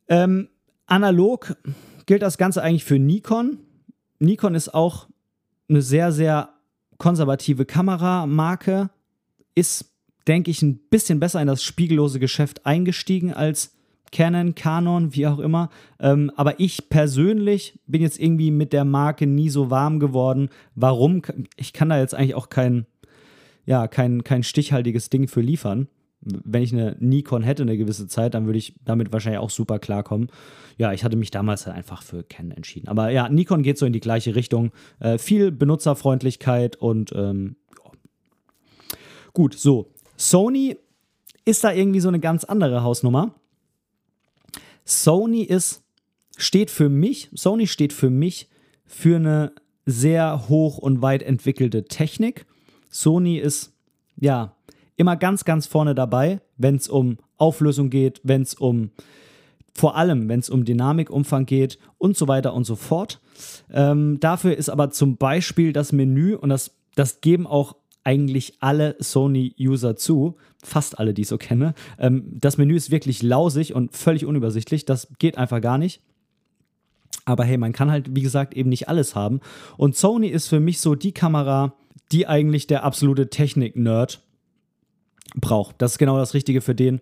Ähm, 0.09 0.49
analog 0.87 1.57
gilt 2.07 2.23
das 2.23 2.39
Ganze 2.39 2.63
eigentlich 2.63 2.85
für 2.85 2.99
Nikon. 2.99 3.59
Nikon 4.19 4.55
ist 4.55 4.75
auch 4.75 5.09
eine 5.69 5.83
sehr, 5.83 6.13
sehr 6.13 6.51
konservative 6.99 7.65
Kameramarke, 7.65 8.91
ist, 9.55 9.93
denke 10.27 10.51
ich, 10.51 10.63
ein 10.63 10.79
bisschen 10.91 11.21
besser 11.21 11.41
in 11.41 11.47
das 11.47 11.63
spiegellose 11.63 12.21
Geschäft 12.21 12.67
eingestiegen 12.67 13.33
als 13.33 13.73
Canon, 14.13 14.55
Canon, 14.55 15.15
wie 15.15 15.27
auch 15.27 15.39
immer. 15.39 15.71
Ähm, 15.99 16.31
aber 16.37 16.59
ich 16.61 16.89
persönlich 16.89 17.79
bin 17.87 18.03
jetzt 18.03 18.19
irgendwie 18.19 18.51
mit 18.51 18.73
der 18.73 18.85
Marke 18.85 19.27
nie 19.27 19.51
so 19.51 19.71
warm 19.71 20.01
geworden. 20.01 20.49
Warum? 20.75 21.23
Ich 21.57 21.73
kann 21.73 21.91
da 21.91 21.99
jetzt 21.99 22.15
eigentlich 22.15 22.35
auch 22.35 22.49
kein, 22.49 22.87
ja, 23.67 23.87
kein, 23.89 24.25
kein 24.25 24.43
stichhaltiges 24.43 25.11
Ding 25.11 25.29
für 25.29 25.41
liefern 25.41 25.89
wenn 26.23 26.63
ich 26.63 26.73
eine 26.73 26.97
Nikon 27.01 27.43
hätte 27.43 27.63
eine 27.63 27.77
gewisse 27.77 28.07
Zeit, 28.07 28.35
dann 28.35 28.47
würde 28.47 28.59
ich 28.59 28.75
damit 28.85 29.13
wahrscheinlich 29.13 29.41
auch 29.41 29.51
super 29.51 29.79
klarkommen. 29.79 30.31
Ja, 30.77 30.93
ich 30.93 31.05
hatte 31.05 31.17
mich 31.17 31.31
damals 31.31 31.67
halt 31.67 31.77
einfach 31.77 32.03
für 32.03 32.23
Canon 32.23 32.53
entschieden. 32.53 32.89
Aber 32.89 33.11
ja, 33.11 33.29
Nikon 33.29 33.63
geht 33.63 33.79
so 33.79 33.87
in 33.87 33.93
die 33.93 34.01
gleiche 34.01 34.35
Richtung. 34.35 34.73
Äh, 34.99 35.19
viel 35.19 35.51
Benutzerfreundlichkeit 35.51 36.77
und 36.77 37.13
ähm, 37.13 37.57
ja. 37.79 37.91
gut, 39.33 39.55
so. 39.55 39.91
Sony 40.17 40.77
ist 41.45 41.65
da 41.65 41.73
irgendwie 41.73 42.01
so 42.01 42.09
eine 42.09 42.21
ganz 42.21 42.45
andere 42.45 42.83
Hausnummer. 42.83 43.35
Sony 44.85 45.43
ist, 45.43 45.83
steht 46.37 46.71
für 46.71 46.89
mich, 46.89 47.31
Sony 47.35 47.67
steht 47.67 47.93
für 47.93 48.11
mich 48.11 48.49
für 48.87 49.17
eine 49.17 49.53
sehr 49.87 50.49
hoch 50.49 50.79
und 50.79 51.03
weit 51.03 51.23
entwickelte 51.23 51.85
Technik. 51.85 52.47
Sony 52.91 53.39
ist, 53.39 53.73
ja, 54.17 54.57
immer 54.97 55.17
ganz, 55.17 55.45
ganz 55.45 55.67
vorne 55.67 55.95
dabei, 55.95 56.41
wenn 56.57 56.77
es 56.77 56.89
um 56.89 57.19
Auflösung 57.39 57.89
geht, 57.89 58.21
wenn 58.23 58.43
es 58.43 58.55
um 58.55 58.91
vor 59.73 59.97
allem, 59.97 60.29
wenn 60.29 60.41
es 60.41 60.51
um 60.51 60.65
Dynamikumfang 60.65 61.47
geht 61.47 61.79
und 61.97 62.17
so 62.17 62.29
weiter 62.29 62.55
und 62.55 62.65
so 62.65 62.77
fort. 62.77 63.21
Ähm, 63.73 64.19
dafür 64.21 64.57
ist 64.57 64.69
aber 64.69 64.91
zum 64.91 65.17
Beispiel 65.17 65.73
das 65.73 65.93
Menü, 65.93 66.35
und 66.35 66.51
das, 66.51 66.73
das 66.97 67.21
geben 67.21 67.47
auch 67.47 67.77
eigentlich 68.05 68.55
alle 68.61 68.97
Sony-User 68.99 69.97
zu, 69.97 70.37
fast 70.63 70.99
alle, 70.99 71.15
die 71.15 71.23
ich 71.23 71.29
so 71.29 71.39
kenne. 71.39 71.75
Ähm, 71.99 72.25
das 72.33 72.59
Menü 72.59 72.77
ist 72.77 72.91
wirklich 72.91 73.23
lausig 73.23 73.75
und 73.75 73.95
völlig 73.95 74.25
unübersichtlich. 74.25 74.85
Das 74.85 75.09
geht 75.19 75.37
einfach 75.39 75.61
gar 75.61 75.79
nicht. 75.79 76.01
Aber 77.25 77.45
hey, 77.45 77.59
man 77.59 77.73
kann 77.73 77.91
halt, 77.91 78.15
wie 78.15 78.23
gesagt, 78.23 78.55
eben 78.55 78.71
nicht 78.71 78.89
alles 78.89 79.15
haben. 79.15 79.41
Und 79.77 79.97
Sony 79.97 80.29
ist 80.29 80.49
für 80.49 80.61
mich 80.61 80.81
so 80.81 80.95
die 80.95 81.13
Kamera, 81.13 81.75
die 82.13 82.27
eigentlich 82.27 82.67
der 82.67 82.85
absolute 82.85 83.29
Technik-Nerd 83.29 84.23
braucht. 85.37 85.77
Das 85.79 85.93
ist 85.93 85.99
genau 85.99 86.17
das 86.17 86.35
Richtige 86.35 86.61
für 86.61 86.75
den, 86.75 87.01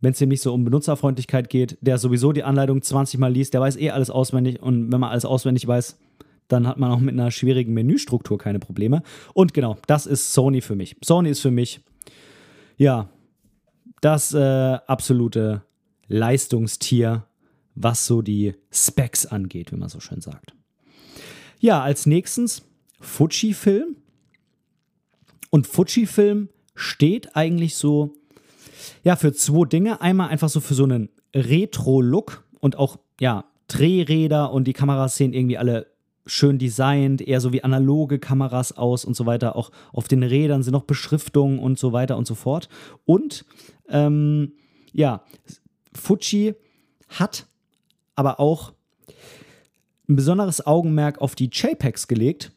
wenn 0.00 0.12
es 0.12 0.20
nämlich 0.20 0.40
so 0.40 0.52
um 0.52 0.64
Benutzerfreundlichkeit 0.64 1.50
geht, 1.50 1.78
der 1.80 1.98
sowieso 1.98 2.32
die 2.32 2.44
Anleitung 2.44 2.82
20 2.82 3.18
Mal 3.18 3.32
liest, 3.32 3.54
der 3.54 3.60
weiß 3.60 3.76
eh 3.76 3.90
alles 3.90 4.10
auswendig 4.10 4.62
und 4.62 4.92
wenn 4.92 5.00
man 5.00 5.10
alles 5.10 5.24
auswendig 5.24 5.66
weiß, 5.66 5.98
dann 6.48 6.66
hat 6.66 6.78
man 6.78 6.90
auch 6.90 7.00
mit 7.00 7.14
einer 7.14 7.30
schwierigen 7.30 7.74
Menüstruktur 7.74 8.38
keine 8.38 8.58
Probleme. 8.58 9.02
Und 9.34 9.54
genau, 9.54 9.76
das 9.86 10.06
ist 10.06 10.32
Sony 10.32 10.60
für 10.60 10.76
mich. 10.76 10.96
Sony 11.04 11.30
ist 11.30 11.40
für 11.40 11.50
mich, 11.50 11.80
ja, 12.76 13.08
das 14.00 14.34
äh, 14.34 14.78
absolute 14.86 15.62
Leistungstier, 16.08 17.26
was 17.74 18.06
so 18.06 18.22
die 18.22 18.54
Specs 18.70 19.26
angeht, 19.26 19.72
wie 19.72 19.76
man 19.76 19.88
so 19.88 20.00
schön 20.00 20.20
sagt. 20.20 20.54
Ja, 21.58 21.82
als 21.82 22.06
nächstes 22.06 22.62
Fujifilm. 23.00 23.96
Und 25.50 25.66
Fujifilm 25.66 26.48
steht 26.74 27.34
eigentlich 27.34 27.76
so, 27.76 28.14
ja, 29.02 29.16
für 29.16 29.32
zwei 29.32 29.66
Dinge. 29.66 30.00
Einmal 30.00 30.28
einfach 30.28 30.48
so 30.48 30.60
für 30.60 30.74
so 30.74 30.84
einen 30.84 31.08
Retro-Look 31.34 32.44
und 32.60 32.76
auch, 32.76 32.98
ja, 33.20 33.44
Drehräder 33.68 34.52
und 34.52 34.64
die 34.64 34.72
Kameras 34.72 35.16
sehen 35.16 35.32
irgendwie 35.32 35.58
alle 35.58 35.95
schön 36.26 36.58
designt, 36.58 37.22
eher 37.22 37.40
so 37.40 37.52
wie 37.52 37.64
analoge 37.64 38.18
Kameras 38.18 38.72
aus 38.72 39.04
und 39.04 39.16
so 39.16 39.26
weiter. 39.26 39.56
Auch 39.56 39.70
auf 39.92 40.08
den 40.08 40.22
Rädern 40.22 40.62
sind 40.62 40.72
noch 40.72 40.84
Beschriftungen 40.84 41.58
und 41.58 41.78
so 41.78 41.92
weiter 41.92 42.16
und 42.16 42.26
so 42.26 42.34
fort. 42.34 42.68
Und 43.04 43.44
ähm, 43.88 44.52
ja, 44.92 45.22
Fuji 45.94 46.54
hat 47.08 47.46
aber 48.14 48.40
auch 48.40 48.72
ein 50.08 50.16
besonderes 50.16 50.66
Augenmerk 50.66 51.20
auf 51.20 51.34
die 51.34 51.50
JPEGs 51.52 52.08
gelegt. 52.08 52.52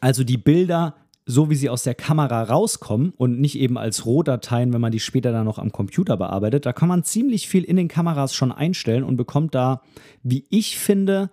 Also 0.00 0.24
die 0.24 0.38
Bilder 0.38 0.94
so 1.30 1.48
wie 1.48 1.54
sie 1.54 1.70
aus 1.70 1.84
der 1.84 1.94
Kamera 1.94 2.42
rauskommen 2.42 3.12
und 3.16 3.40
nicht 3.40 3.58
eben 3.58 3.78
als 3.78 4.04
Rohdateien, 4.04 4.72
wenn 4.72 4.80
man 4.80 4.92
die 4.92 5.00
später 5.00 5.32
dann 5.32 5.44
noch 5.44 5.58
am 5.58 5.72
Computer 5.72 6.16
bearbeitet. 6.16 6.66
Da 6.66 6.72
kann 6.72 6.88
man 6.88 7.04
ziemlich 7.04 7.48
viel 7.48 7.64
in 7.64 7.76
den 7.76 7.88
Kameras 7.88 8.34
schon 8.34 8.52
einstellen 8.52 9.04
und 9.04 9.16
bekommt 9.16 9.54
da, 9.54 9.82
wie 10.22 10.44
ich 10.50 10.78
finde, 10.78 11.30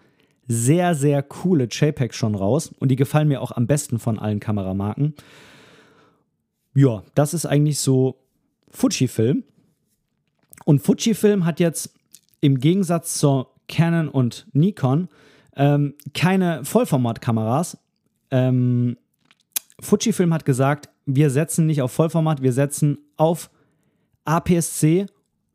sehr, 0.48 0.96
sehr 0.96 1.24
coole 1.24 1.68
JPEGs 1.70 2.16
schon 2.16 2.36
raus. 2.36 2.74
Und 2.80 2.90
die 2.90 2.96
gefallen 2.96 3.28
mir 3.28 3.42
auch 3.42 3.52
am 3.52 3.68
besten 3.68 4.00
von 4.00 4.20
allen 4.20 4.40
Kameramarken. 4.40 5.14
Ja, 6.74 7.04
das 7.16 7.34
ist 7.34 7.46
eigentlich 7.46 7.80
so 7.80 8.18
Fujifilm. 8.70 9.44
Und 10.66 10.80
Fujifilm 10.80 11.46
hat 11.46 11.60
jetzt 11.60 11.94
im 12.40 12.60
Gegensatz 12.60 13.18
zur 13.18 13.52
Canon 13.68 14.10
und 14.10 14.48
Nikon 14.54 15.10
ähm, 15.56 15.96
keine 16.14 16.64
Vollformatkameras. 16.64 17.78
Ähm, 18.32 18.98
Fujifilm 19.80 20.34
hat 20.34 20.46
gesagt, 20.46 20.90
wir 21.06 21.30
setzen 21.30 21.66
nicht 21.66 21.82
auf 21.82 21.92
Vollformat, 21.92 22.42
wir 22.42 22.54
setzen 22.54 23.00
auf 23.16 23.50
APS-C, 24.26 25.08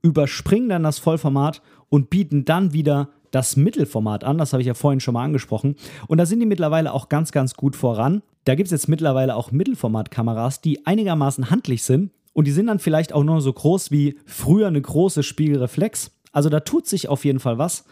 überspringen 0.02 0.68
dann 0.68 0.83
das 0.83 0.98
Vollformat 0.98 1.62
und 1.88 2.11
bieten 2.11 2.44
dann 2.44 2.72
wieder 2.72 3.11
das 3.32 3.56
Mittelformat 3.56 4.22
an. 4.22 4.38
Das 4.38 4.52
habe 4.52 4.60
ich 4.60 4.68
ja 4.68 4.74
vorhin 4.74 5.00
schon 5.00 5.14
mal 5.14 5.24
angesprochen. 5.24 5.74
Und 6.06 6.18
da 6.18 6.26
sind 6.26 6.38
die 6.38 6.46
mittlerweile 6.46 6.92
auch 6.92 7.08
ganz, 7.08 7.32
ganz 7.32 7.54
gut 7.54 7.74
voran. 7.74 8.22
Da 8.44 8.54
gibt 8.54 8.68
es 8.68 8.72
jetzt 8.72 8.88
mittlerweile 8.88 9.34
auch 9.34 9.50
Mittelformatkameras, 9.50 10.60
die 10.60 10.86
einigermaßen 10.86 11.50
handlich 11.50 11.82
sind. 11.82 12.12
Und 12.32 12.46
die 12.46 12.52
sind 12.52 12.66
dann 12.66 12.78
vielleicht 12.78 13.12
auch 13.12 13.24
nur 13.24 13.40
so 13.40 13.52
groß 13.52 13.90
wie 13.90 14.18
früher 14.24 14.68
eine 14.68 14.80
große 14.80 15.22
Spiegelreflex. 15.22 16.12
Also 16.30 16.48
da 16.48 16.60
tut 16.60 16.86
sich 16.86 17.08
auf 17.08 17.24
jeden 17.24 17.40
Fall 17.40 17.58
was. 17.58 17.84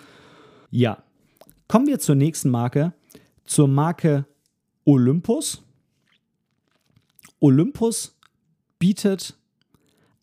Ja. 0.70 1.03
Kommen 1.68 1.87
wir 1.87 1.98
zur 1.98 2.14
nächsten 2.14 2.50
Marke. 2.50 2.92
Zur 3.44 3.68
Marke 3.68 4.26
Olympus. 4.85 5.62
Olympus 7.38 8.18
bietet 8.79 9.37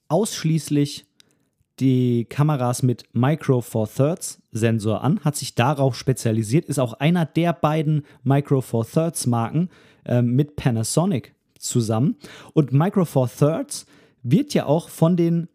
ausschließlich 0.08 1.07
die 1.80 2.26
Kameras 2.26 2.84
mit 2.84 3.04
Micro 3.13 3.62
Four 3.62 3.88
Thirds 3.88 4.42
Sensor 4.52 5.04
an, 5.04 5.20
hat 5.24 5.36
sich 5.36 5.56
darauf 5.56 5.96
spezialisiert, 5.96 6.66
ist 6.66 6.80
auch 6.80 6.94
einer 6.94 7.26
der 7.26 7.54
beiden 7.54 8.04
Micro 8.24 8.62
Four 8.62 8.86
Thirds 8.88 9.28
Marken 9.28 9.70
äh, 10.06 10.22
mit 10.22 10.56
Panasonic 10.56 11.36
zusammen. 11.60 12.16
Und 12.54 12.74
Micro 12.74 13.06
Four 13.06 13.30
Thirds 13.30 13.86
wird 14.24 14.54
ja 14.54 14.66
auch 14.66 14.90
von 14.90 15.16
den 15.16 15.48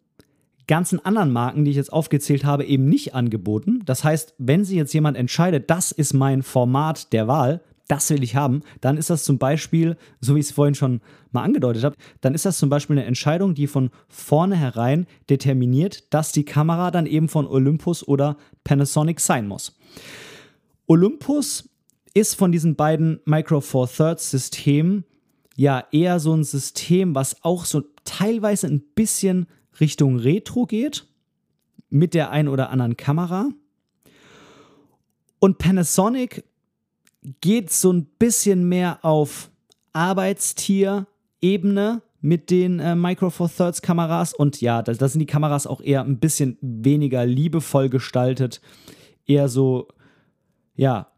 ganzen 0.67 1.05
anderen 1.05 1.33
Marken, 1.33 1.65
die 1.65 1.73
ich 1.73 1.77
jetzt 1.77 1.93
aufgezählt 1.93 2.45
habe, 2.45 2.65
eben 2.65 2.89
nicht 2.89 3.15
angeboten. 3.15 3.83
Das 3.85 4.05
heißt, 4.05 4.35
wenn 4.39 4.65
sich 4.65 4.77
jetzt 4.77 4.95
jemand 4.95 5.17
entscheidet, 5.17 5.69
das 5.71 5.93
ist 5.93 6.15
mein 6.15 6.43
Format 6.43 7.13
der 7.13 7.29
Wahl, 7.29 7.63
das 7.89 8.11
will 8.11 8.23
ich 8.23 8.37
haben, 8.37 8.63
dann 8.81 8.97
ist 8.97 9.11
das 9.11 9.25
zum 9.25 9.39
Beispiel, 9.39 9.97
so 10.21 10.35
wie 10.35 10.41
ich 10.41 10.47
es 10.47 10.53
vorhin 10.53 10.75
schon 10.75 11.01
mal 11.31 11.43
angedeutet 11.43 11.85
habe, 11.85 11.97
dann 12.21 12.35
ist 12.35 12.45
das 12.45 12.59
zum 12.59 12.69
Beispiel 12.69 12.97
eine 12.97 13.07
Entscheidung, 13.07 13.55
die 13.55 13.67
von 13.67 13.91
vornherein 14.09 15.07
determiniert, 15.29 16.13
dass 16.15 16.33
die 16.33 16.45
Kamera 16.45 16.91
dann 16.91 17.07
eben 17.07 17.29
von 17.29 17.47
Olympus 17.47 18.07
oder 18.07 18.37
Panasonic 18.65 19.21
sein 19.21 19.47
muss. 19.47 19.79
Olympus 20.87 21.69
ist 22.15 22.35
von 22.35 22.53
diesen 22.53 22.77
beiden 22.77 23.21
Micro 23.25 23.61
Four 23.61 23.89
Thirds 23.89 24.31
Systemen 24.31 25.05
ja 25.57 25.85
eher 25.93 26.21
so 26.21 26.35
ein 26.35 26.45
System, 26.45 27.15
was 27.15 27.45
auch 27.45 27.65
so 27.65 27.83
teilweise 28.05 28.67
ein 28.67 28.83
bisschen 28.95 29.47
Richtung 29.81 30.19
Retro 30.19 30.67
geht 30.67 31.07
mit 31.89 32.15
der 32.15 32.31
ein 32.31 32.49
oder 32.49 32.71
anderen 32.71 32.97
Kamera. 32.97 33.51
Und 35.39 35.59
Panasonic 35.59 36.45
geht 37.41 37.71
so 37.71 37.93
ein 37.93 38.07
bisschen 38.19 38.69
mehr 38.69 38.99
auf 39.03 39.51
Arbeitstier-Ebene 39.93 42.03
mit 42.21 42.51
den 42.51 42.79
äh, 42.79 42.95
Micro 42.95 43.31
Four 43.31 43.51
Thirds 43.51 43.83
Kameras. 43.83 44.33
Und 44.33 44.61
ja, 44.61 44.83
da, 44.83 44.93
da 44.93 45.09
sind 45.09 45.19
die 45.21 45.27
Kameras 45.27 45.67
auch 45.67 45.81
eher 45.81 46.05
ein 46.05 46.19
bisschen 46.19 46.57
weniger 46.61 47.27
liebevoll 47.27 47.89
gestaltet. 47.89 48.61
Eher 49.27 49.49
so, 49.49 49.89
ja, 50.75 51.09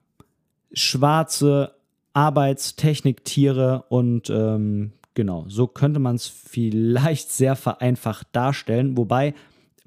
schwarze 0.72 1.74
Arbeitstechniktiere 2.14 3.84
und 3.88 4.30
ähm, 4.30 4.92
genau, 5.14 5.44
so 5.48 5.66
könnte 5.66 6.00
man 6.00 6.16
es 6.16 6.26
vielleicht 6.26 7.30
sehr 7.30 7.56
vereinfacht 7.56 8.28
darstellen. 8.32 8.96
Wobei 8.96 9.34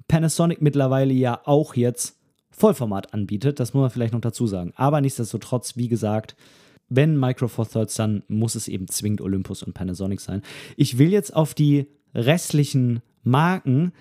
Panasonic 0.07 0.61
mittlerweile 0.61 1.13
ja 1.13 1.41
auch 1.45 1.75
jetzt 1.75 2.16
Vollformat 2.57 3.13
anbietet. 3.13 3.59
Das 3.59 3.73
muss 3.73 3.81
man 3.81 3.89
vielleicht 3.91 4.13
noch 4.13 4.21
dazu 4.21 4.47
sagen. 4.47 4.73
Aber 4.75 4.99
nichtsdestotrotz, 4.99 5.77
wie 5.77 5.87
gesagt, 5.87 6.35
wenn 6.89 7.19
Micro 7.19 7.47
Four 7.47 7.69
Thirds, 7.69 7.95
dann 7.95 8.23
muss 8.27 8.55
es 8.55 8.67
eben 8.67 8.87
zwingend 8.87 9.21
Olympus 9.21 9.61
und 9.63 9.73
Panasonic 9.73 10.19
sein. 10.19 10.41
Ich 10.75 10.97
will 10.97 11.11
jetzt 11.11 11.35
auf 11.35 11.53
die 11.53 11.87
restlichen 12.15 13.01
Marken, 13.23 13.93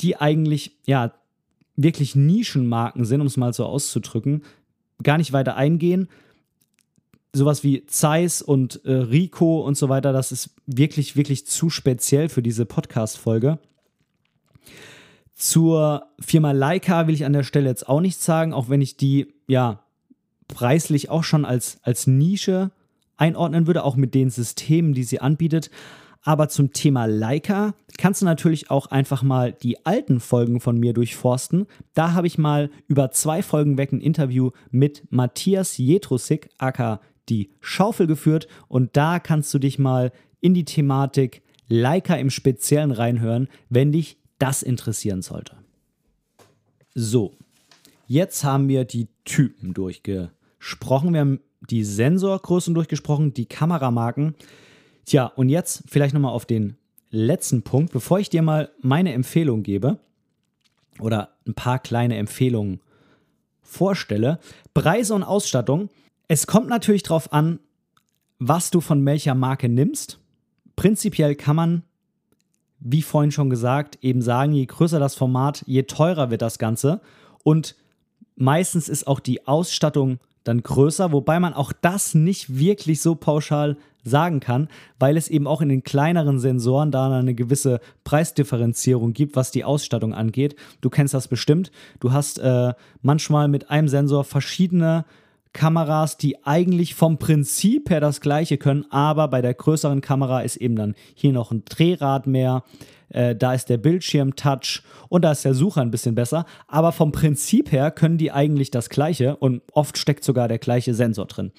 die 0.00 0.16
eigentlich 0.16 0.78
ja 0.86 1.12
wirklich 1.76 2.14
Nischenmarken 2.14 3.04
sind, 3.04 3.20
um 3.20 3.26
es 3.26 3.36
mal 3.36 3.52
so 3.52 3.64
auszudrücken, 3.64 4.44
gar 5.02 5.18
nicht 5.18 5.32
weiter 5.32 5.56
eingehen. 5.56 6.08
Sowas 7.32 7.64
wie 7.64 7.86
Zeiss 7.86 8.42
und 8.42 8.84
äh, 8.84 8.92
Rico 8.92 9.62
und 9.66 9.76
so 9.76 9.88
weiter, 9.88 10.12
das 10.12 10.32
ist 10.32 10.50
wirklich, 10.66 11.16
wirklich 11.16 11.46
zu 11.46 11.70
speziell 11.70 12.28
für 12.28 12.42
diese 12.42 12.66
Podcast-Folge. 12.66 13.58
Zur 15.34 16.06
Firma 16.20 16.52
Leica 16.52 17.06
will 17.06 17.14
ich 17.14 17.24
an 17.24 17.32
der 17.32 17.42
Stelle 17.42 17.68
jetzt 17.68 17.88
auch 17.88 18.00
nichts 18.00 18.24
sagen, 18.24 18.52
auch 18.52 18.68
wenn 18.68 18.80
ich 18.80 18.96
die 18.96 19.34
ja 19.46 19.82
preislich 20.48 21.08
auch 21.08 21.24
schon 21.24 21.44
als, 21.44 21.78
als 21.82 22.06
Nische 22.06 22.70
einordnen 23.16 23.66
würde, 23.66 23.84
auch 23.84 23.96
mit 23.96 24.14
den 24.14 24.30
Systemen, 24.30 24.92
die 24.92 25.04
sie 25.04 25.20
anbietet. 25.20 25.70
Aber 26.24 26.48
zum 26.48 26.72
Thema 26.72 27.06
Leica 27.06 27.74
kannst 27.98 28.22
du 28.22 28.26
natürlich 28.26 28.70
auch 28.70 28.86
einfach 28.86 29.22
mal 29.22 29.52
die 29.52 29.84
alten 29.84 30.20
Folgen 30.20 30.60
von 30.60 30.78
mir 30.78 30.92
durchforsten. 30.92 31.66
Da 31.94 32.12
habe 32.12 32.28
ich 32.28 32.38
mal 32.38 32.70
über 32.86 33.10
zwei 33.10 33.42
Folgen 33.42 33.76
weg 33.76 33.92
ein 33.92 34.00
Interview 34.00 34.50
mit 34.70 35.02
Matthias 35.10 35.78
Jetrusik, 35.78 36.50
aka 36.58 37.00
die 37.28 37.50
Schaufel, 37.60 38.06
geführt. 38.06 38.46
Und 38.68 38.96
da 38.96 39.18
kannst 39.18 39.52
du 39.52 39.58
dich 39.58 39.78
mal 39.78 40.12
in 40.40 40.54
die 40.54 40.64
Thematik 40.64 41.42
Leica 41.68 42.14
im 42.14 42.30
Speziellen 42.30 42.92
reinhören, 42.92 43.48
wenn 43.68 43.92
dich 43.92 44.18
das 44.42 44.64
interessieren 44.64 45.22
sollte. 45.22 45.54
So, 46.94 47.36
jetzt 48.08 48.42
haben 48.42 48.68
wir 48.68 48.84
die 48.84 49.06
Typen 49.24 49.72
durchgesprochen. 49.72 51.12
Wir 51.12 51.20
haben 51.20 51.40
die 51.70 51.84
Sensorgrößen 51.84 52.74
durchgesprochen, 52.74 53.32
die 53.34 53.46
Kameramarken. 53.46 54.34
Tja, 55.06 55.26
und 55.26 55.48
jetzt 55.48 55.84
vielleicht 55.86 56.12
nochmal 56.12 56.32
auf 56.32 56.44
den 56.44 56.76
letzten 57.10 57.62
Punkt, 57.62 57.92
bevor 57.92 58.18
ich 58.18 58.30
dir 58.30 58.42
mal 58.42 58.70
meine 58.80 59.12
Empfehlung 59.12 59.62
gebe 59.62 60.00
oder 60.98 61.36
ein 61.46 61.54
paar 61.54 61.78
kleine 61.78 62.16
Empfehlungen 62.16 62.80
vorstelle. 63.62 64.40
Preise 64.74 65.14
und 65.14 65.22
Ausstattung. 65.22 65.88
Es 66.26 66.48
kommt 66.48 66.68
natürlich 66.68 67.04
darauf 67.04 67.32
an, 67.32 67.60
was 68.40 68.72
du 68.72 68.80
von 68.80 69.06
welcher 69.06 69.36
Marke 69.36 69.68
nimmst. 69.68 70.18
Prinzipiell 70.74 71.36
kann 71.36 71.54
man 71.54 71.82
wie 72.84 73.02
vorhin 73.02 73.30
schon 73.30 73.50
gesagt, 73.50 73.98
eben 74.02 74.22
sagen, 74.22 74.52
je 74.52 74.66
größer 74.66 74.98
das 74.98 75.14
Format, 75.14 75.62
je 75.66 75.84
teurer 75.84 76.30
wird 76.30 76.42
das 76.42 76.58
Ganze. 76.58 77.00
Und 77.44 77.76
meistens 78.36 78.88
ist 78.88 79.06
auch 79.06 79.20
die 79.20 79.46
Ausstattung 79.46 80.18
dann 80.44 80.62
größer, 80.62 81.12
wobei 81.12 81.38
man 81.38 81.54
auch 81.54 81.72
das 81.72 82.14
nicht 82.14 82.58
wirklich 82.58 83.00
so 83.00 83.14
pauschal 83.14 83.76
sagen 84.04 84.40
kann, 84.40 84.68
weil 84.98 85.16
es 85.16 85.28
eben 85.28 85.46
auch 85.46 85.60
in 85.60 85.68
den 85.68 85.84
kleineren 85.84 86.40
Sensoren 86.40 86.90
da 86.90 87.16
eine 87.16 87.34
gewisse 87.34 87.80
Preisdifferenzierung 88.02 89.12
gibt, 89.12 89.36
was 89.36 89.52
die 89.52 89.62
Ausstattung 89.62 90.12
angeht. 90.12 90.56
Du 90.80 90.90
kennst 90.90 91.14
das 91.14 91.28
bestimmt. 91.28 91.70
Du 92.00 92.10
hast 92.12 92.40
äh, 92.40 92.74
manchmal 93.00 93.46
mit 93.46 93.70
einem 93.70 93.86
Sensor 93.86 94.24
verschiedene 94.24 95.04
Kameras, 95.52 96.16
die 96.16 96.44
eigentlich 96.44 96.94
vom 96.94 97.18
Prinzip 97.18 97.90
her 97.90 98.00
das 98.00 98.20
gleiche 98.20 98.56
können, 98.56 98.86
aber 98.90 99.28
bei 99.28 99.42
der 99.42 99.54
größeren 99.54 100.00
Kamera 100.00 100.40
ist 100.40 100.56
eben 100.56 100.76
dann 100.76 100.94
hier 101.14 101.32
noch 101.32 101.50
ein 101.50 101.64
Drehrad 101.66 102.26
mehr, 102.26 102.64
äh, 103.10 103.36
da 103.36 103.52
ist 103.52 103.68
der 103.68 103.76
Bildschirm 103.76 104.34
Touch 104.36 104.82
und 105.08 105.22
da 105.22 105.32
ist 105.32 105.44
der 105.44 105.54
Sucher 105.54 105.82
ein 105.82 105.90
bisschen 105.90 106.14
besser, 106.14 106.46
aber 106.66 106.92
vom 106.92 107.12
Prinzip 107.12 107.70
her 107.70 107.90
können 107.90 108.18
die 108.18 108.32
eigentlich 108.32 108.70
das 108.70 108.88
gleiche 108.88 109.36
und 109.36 109.62
oft 109.72 109.98
steckt 109.98 110.24
sogar 110.24 110.48
der 110.48 110.58
gleiche 110.58 110.94
Sensor 110.94 111.26
drin. 111.26 111.52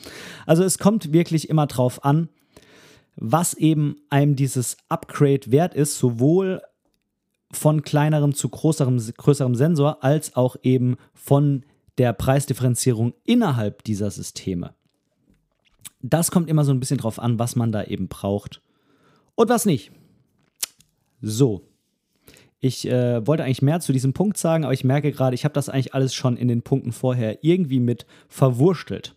Also 0.46 0.64
es 0.64 0.80
kommt 0.80 1.14
wirklich 1.14 1.50
immer 1.50 1.68
drauf 1.68 2.04
an, 2.04 2.30
was 3.16 3.54
eben 3.54 3.98
einem 4.10 4.36
dieses 4.36 4.78
Upgrade 4.90 5.52
wert 5.52 5.76
ist, 5.76 6.00
sowohl 6.00 6.62
von 7.52 7.84
kleinerem 7.84 8.34
zu 8.34 8.50
größerem, 8.50 8.98
größerem 9.16 9.54
Sensor 9.54 10.04
als 10.04 10.36
auch 10.36 10.56
eben 10.64 10.98
von 11.14 11.64
der 11.98 12.14
Preisdifferenzierung 12.14 13.14
innerhalb 13.24 13.84
dieser 13.84 14.12
Systeme. 14.12 14.74
Das 16.02 16.32
kommt 16.32 16.50
immer 16.50 16.66
so 16.66 16.72
ein 16.72 16.80
bisschen 16.80 16.98
drauf 16.98 17.20
an, 17.20 17.40
was 17.40 17.56
man 17.56 17.72
da 17.72 17.84
eben 17.84 18.08
braucht 18.08 18.62
und 19.36 19.50
was 19.50 19.66
nicht. 19.66 19.92
So. 21.22 21.62
Ich 22.60 22.88
äh, 22.88 23.26
wollte 23.28 23.44
eigentlich 23.44 23.62
mehr 23.62 23.82
zu 23.82 23.92
diesem 23.92 24.14
Punkt 24.14 24.38
sagen, 24.38 24.64
aber 24.64 24.74
ich 24.74 24.86
merke 24.86 25.12
gerade, 25.12 25.36
ich 25.36 25.44
habe 25.44 25.54
das 25.54 25.68
eigentlich 25.68 25.94
alles 25.94 26.14
schon 26.14 26.38
in 26.38 26.48
den 26.48 26.62
Punkten 26.62 26.94
vorher 26.94 27.44
irgendwie 27.44 27.80
mit 27.82 28.06
verwurstelt. 28.30 29.16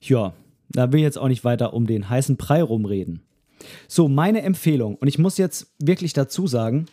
Ja, 0.00 0.34
da 0.68 0.92
will 0.92 1.00
ich 1.00 1.04
jetzt 1.04 1.18
auch 1.18 1.28
nicht 1.28 1.44
weiter 1.44 1.72
um 1.72 1.86
den 1.86 2.08
heißen 2.08 2.36
Brei 2.36 2.62
rumreden. 2.62 3.22
So, 3.88 4.08
meine 4.08 4.42
Empfehlung, 4.42 4.96
und 4.96 5.08
ich 5.08 5.18
muss 5.18 5.38
jetzt 5.38 5.74
wirklich 5.78 6.12
dazu 6.12 6.46
sagen, 6.46 6.86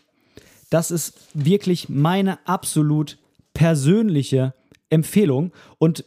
das 0.70 0.92
ist 0.92 1.20
wirklich 1.34 1.90
meine 1.90 2.40
absolut 2.48 3.18
persönliche 3.54 4.54
Empfehlung. 4.96 5.52
Und 5.78 6.06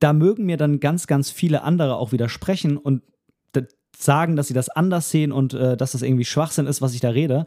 da 0.00 0.12
mögen 0.12 0.44
mir 0.44 0.56
dann 0.56 0.80
ganz, 0.80 1.06
ganz 1.06 1.30
viele 1.30 1.62
andere 1.62 1.94
auch 1.94 2.10
widersprechen 2.10 2.76
und 2.76 3.02
sagen, 3.96 4.36
dass 4.36 4.48
sie 4.48 4.54
das 4.54 4.68
anders 4.68 5.10
sehen 5.10 5.32
und 5.32 5.54
äh, 5.54 5.76
dass 5.76 5.92
das 5.92 6.02
irgendwie 6.02 6.24
Schwachsinn 6.24 6.66
ist, 6.66 6.82
was 6.82 6.94
ich 6.94 7.00
da 7.00 7.10
rede. 7.10 7.46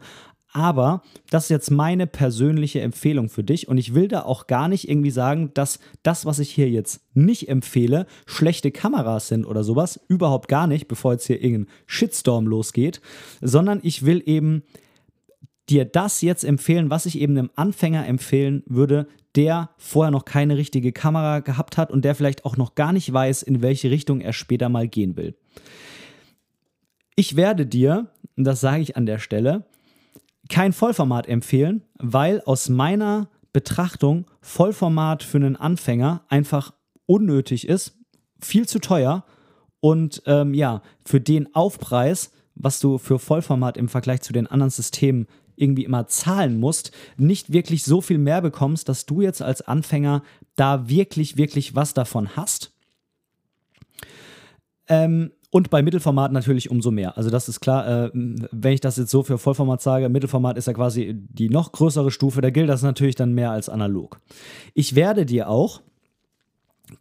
Aber 0.52 1.02
das 1.28 1.44
ist 1.44 1.50
jetzt 1.50 1.70
meine 1.70 2.06
persönliche 2.06 2.80
Empfehlung 2.80 3.28
für 3.28 3.44
dich 3.44 3.68
und 3.68 3.76
ich 3.76 3.94
will 3.94 4.08
da 4.08 4.22
auch 4.22 4.46
gar 4.46 4.68
nicht 4.68 4.88
irgendwie 4.88 5.10
sagen, 5.10 5.50
dass 5.52 5.80
das, 6.02 6.24
was 6.24 6.38
ich 6.38 6.50
hier 6.50 6.70
jetzt 6.70 7.02
nicht 7.14 7.48
empfehle, 7.48 8.06
schlechte 8.26 8.70
Kameras 8.70 9.28
sind 9.28 9.44
oder 9.44 9.64
sowas. 9.64 10.00
Überhaupt 10.08 10.48
gar 10.48 10.66
nicht, 10.66 10.88
bevor 10.88 11.12
jetzt 11.12 11.26
hier 11.26 11.42
irgendein 11.42 11.74
Shitstorm 11.86 12.46
losgeht, 12.46 13.02
sondern 13.42 13.80
ich 13.82 14.06
will 14.06 14.22
eben 14.24 14.62
dir 15.68 15.84
das 15.84 16.22
jetzt 16.22 16.44
empfehlen, 16.44 16.90
was 16.90 17.06
ich 17.06 17.18
eben 17.18 17.36
einem 17.36 17.50
Anfänger 17.56 18.06
empfehlen 18.06 18.62
würde, 18.66 19.08
der 19.36 19.70
vorher 19.76 20.10
noch 20.10 20.24
keine 20.24 20.56
richtige 20.56 20.92
Kamera 20.92 21.40
gehabt 21.40 21.76
hat 21.76 21.90
und 21.90 22.04
der 22.04 22.14
vielleicht 22.14 22.44
auch 22.44 22.56
noch 22.56 22.74
gar 22.74 22.92
nicht 22.92 23.12
weiß, 23.12 23.42
in 23.42 23.62
welche 23.62 23.90
Richtung 23.90 24.20
er 24.20 24.32
später 24.32 24.68
mal 24.68 24.88
gehen 24.88 25.16
will. 25.16 25.36
Ich 27.14 27.36
werde 27.36 27.66
dir, 27.66 28.10
und 28.36 28.44
das 28.44 28.60
sage 28.60 28.82
ich 28.82 28.96
an 28.96 29.06
der 29.06 29.18
Stelle, 29.18 29.64
kein 30.48 30.72
Vollformat 30.72 31.28
empfehlen, 31.28 31.82
weil 31.98 32.40
aus 32.42 32.68
meiner 32.68 33.28
Betrachtung 33.52 34.26
Vollformat 34.40 35.22
für 35.22 35.38
einen 35.38 35.56
Anfänger 35.56 36.24
einfach 36.28 36.74
unnötig 37.06 37.68
ist, 37.68 37.98
viel 38.40 38.68
zu 38.68 38.78
teuer 38.78 39.24
und 39.80 40.22
ähm, 40.26 40.54
ja, 40.54 40.82
für 41.04 41.20
den 41.20 41.54
Aufpreis, 41.54 42.32
was 42.54 42.80
du 42.80 42.98
für 42.98 43.18
Vollformat 43.18 43.76
im 43.76 43.88
Vergleich 43.88 44.22
zu 44.22 44.32
den 44.32 44.46
anderen 44.46 44.70
Systemen 44.70 45.26
irgendwie 45.56 45.84
immer 45.84 46.06
zahlen 46.06 46.58
musst, 46.58 46.92
nicht 47.16 47.52
wirklich 47.52 47.84
so 47.84 48.00
viel 48.00 48.18
mehr 48.18 48.42
bekommst, 48.42 48.88
dass 48.88 49.06
du 49.06 49.20
jetzt 49.20 49.42
als 49.42 49.62
Anfänger 49.62 50.22
da 50.54 50.88
wirklich, 50.88 51.36
wirklich 51.36 51.74
was 51.74 51.94
davon 51.94 52.36
hast. 52.36 52.72
Ähm, 54.88 55.32
und 55.50 55.70
bei 55.70 55.80
Mittelformat 55.80 56.32
natürlich 56.32 56.70
umso 56.70 56.90
mehr. 56.90 57.16
Also 57.16 57.30
das 57.30 57.48
ist 57.48 57.60
klar, 57.60 58.06
äh, 58.06 58.10
wenn 58.12 58.72
ich 58.72 58.80
das 58.80 58.96
jetzt 58.96 59.10
so 59.10 59.22
für 59.22 59.38
Vollformat 59.38 59.80
sage, 59.80 60.08
Mittelformat 60.08 60.58
ist 60.58 60.66
ja 60.66 60.74
quasi 60.74 61.14
die 61.14 61.48
noch 61.48 61.72
größere 61.72 62.10
Stufe, 62.10 62.40
da 62.40 62.50
gilt 62.50 62.68
das 62.68 62.82
natürlich 62.82 63.14
dann 63.14 63.32
mehr 63.32 63.52
als 63.52 63.68
analog. 63.68 64.20
Ich 64.74 64.94
werde 64.94 65.24
dir 65.24 65.48
auch 65.48 65.80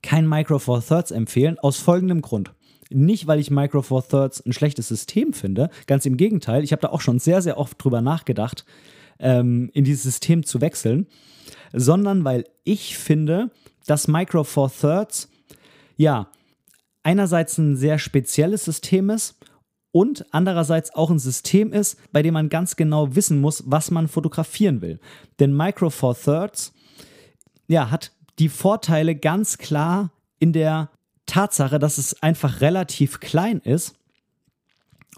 kein 0.01 0.27
Micro 0.27 0.59
Four 0.59 0.81
Thirds 0.81 1.11
empfehlen, 1.11 1.59
aus 1.59 1.77
folgendem 1.77 2.21
Grund. 2.21 2.53
Nicht, 2.91 3.27
weil 3.27 3.39
ich 3.39 3.49
Micro 3.49 3.81
Four 3.81 4.07
Thirds 4.07 4.45
ein 4.45 4.53
schlechtes 4.53 4.87
System 4.87 5.33
finde, 5.33 5.69
ganz 5.87 6.05
im 6.05 6.17
Gegenteil, 6.17 6.63
ich 6.63 6.71
habe 6.71 6.81
da 6.81 6.89
auch 6.89 7.01
schon 7.01 7.19
sehr, 7.19 7.41
sehr 7.41 7.57
oft 7.57 7.83
drüber 7.83 8.01
nachgedacht, 8.01 8.65
ähm, 9.19 9.69
in 9.73 9.83
dieses 9.83 10.03
System 10.03 10.45
zu 10.45 10.61
wechseln, 10.61 11.07
sondern 11.73 12.23
weil 12.23 12.45
ich 12.63 12.97
finde, 12.97 13.49
dass 13.87 14.07
Micro 14.07 14.43
Four 14.43 14.71
Thirds, 14.71 15.29
ja, 15.97 16.29
einerseits 17.03 17.57
ein 17.57 17.75
sehr 17.75 17.99
spezielles 17.99 18.65
System 18.65 19.09
ist 19.09 19.35
und 19.91 20.25
andererseits 20.31 20.93
auch 20.93 21.09
ein 21.09 21.19
System 21.19 21.71
ist, 21.71 21.97
bei 22.11 22.21
dem 22.21 22.33
man 22.33 22.49
ganz 22.49 22.75
genau 22.75 23.15
wissen 23.15 23.39
muss, 23.39 23.63
was 23.65 23.91
man 23.91 24.07
fotografieren 24.07 24.81
will. 24.81 24.99
Denn 25.39 25.55
Micro 25.55 25.89
Four 25.89 26.15
Thirds 26.17 26.73
ja, 27.67 27.91
hat 27.91 28.11
die 28.39 28.49
Vorteile 28.49 29.15
ganz 29.15 29.57
klar 29.57 30.11
in 30.39 30.51
der 30.51 30.89
Tatsache, 31.25 31.79
dass 31.79 31.97
es 31.97 32.21
einfach 32.21 32.61
relativ 32.61 33.19
klein 33.19 33.59
ist 33.59 33.95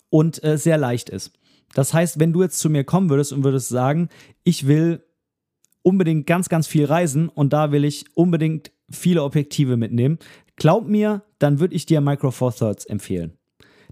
und 0.09 0.43
äh, 0.43 0.57
sehr 0.57 0.77
leicht 0.77 1.09
ist. 1.09 1.33
Das 1.73 1.93
heißt, 1.93 2.19
wenn 2.19 2.33
du 2.33 2.43
jetzt 2.43 2.59
zu 2.59 2.69
mir 2.69 2.83
kommen 2.83 3.09
würdest 3.09 3.33
und 3.33 3.43
würdest 3.43 3.69
sagen, 3.69 4.09
ich 4.43 4.67
will 4.67 5.03
unbedingt 5.83 6.25
ganz, 6.25 6.49
ganz 6.49 6.67
viel 6.67 6.85
reisen 6.85 7.29
und 7.29 7.53
da 7.53 7.71
will 7.71 7.85
ich 7.85 8.05
unbedingt 8.15 8.71
viele 8.89 9.23
Objektive 9.23 9.77
mitnehmen, 9.77 10.17
glaub 10.55 10.87
mir, 10.87 11.23
dann 11.39 11.59
würde 11.59 11.75
ich 11.75 11.85
dir 11.85 12.01
Micro 12.01 12.31
Four 12.31 12.55
Thirds 12.55 12.85
empfehlen. 12.85 13.37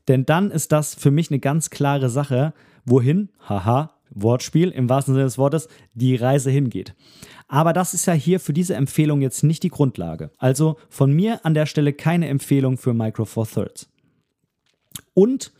Denn 0.07 0.25
dann 0.25 0.51
ist 0.51 0.71
das 0.71 0.95
für 0.95 1.11
mich 1.11 1.31
eine 1.31 1.39
ganz 1.39 1.69
klare 1.69 2.09
Sache, 2.09 2.53
wohin, 2.85 3.29
haha, 3.47 3.94
Wortspiel 4.11 4.69
im 4.69 4.89
wahrsten 4.89 5.13
Sinne 5.13 5.25
des 5.25 5.37
Wortes, 5.37 5.67
die 5.93 6.15
Reise 6.15 6.51
hingeht. 6.51 6.95
Aber 7.47 7.73
das 7.73 7.93
ist 7.93 8.05
ja 8.07 8.13
hier 8.13 8.39
für 8.39 8.53
diese 8.53 8.75
Empfehlung 8.75 9.21
jetzt 9.21 9.43
nicht 9.43 9.63
die 9.63 9.69
Grundlage. 9.69 10.31
Also 10.37 10.77
von 10.89 11.11
mir 11.11 11.45
an 11.45 11.53
der 11.53 11.65
Stelle 11.65 11.93
keine 11.93 12.27
Empfehlung 12.27 12.77
für 12.77 12.93
Micro 12.93 13.25
Four 13.25 13.47
Thirds. 13.47 13.87
Und, 15.13 15.51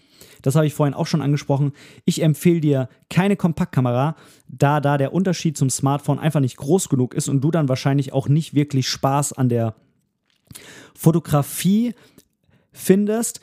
das 0.41 0.55
habe 0.55 0.67
ich 0.67 0.73
vorhin 0.73 0.93
auch 0.93 1.08
schon 1.08 1.21
angesprochen, 1.21 1.73
ich 2.05 2.21
empfehle 2.21 2.62
dir 2.62 2.89
keine 3.10 3.36
Kompaktkamera, 3.36 4.15
da 4.47 4.79
da 4.79 4.97
der 4.97 5.13
Unterschied 5.13 5.58
zum 5.58 5.69
Smartphone 5.69 6.19
einfach 6.19 6.39
nicht 6.39 6.58
groß 6.58 6.89
genug 6.89 7.13
ist 7.13 7.29
und 7.29 7.41
du 7.41 7.51
dann 7.51 7.69
wahrscheinlich 7.69 8.13
auch 8.13 8.27
nicht 8.27 8.53
wirklich 8.53 8.88
Spaß 8.88 9.34
an 9.34 9.49
der 9.49 9.75
Fotografie 10.95 11.93
findest, 12.71 13.41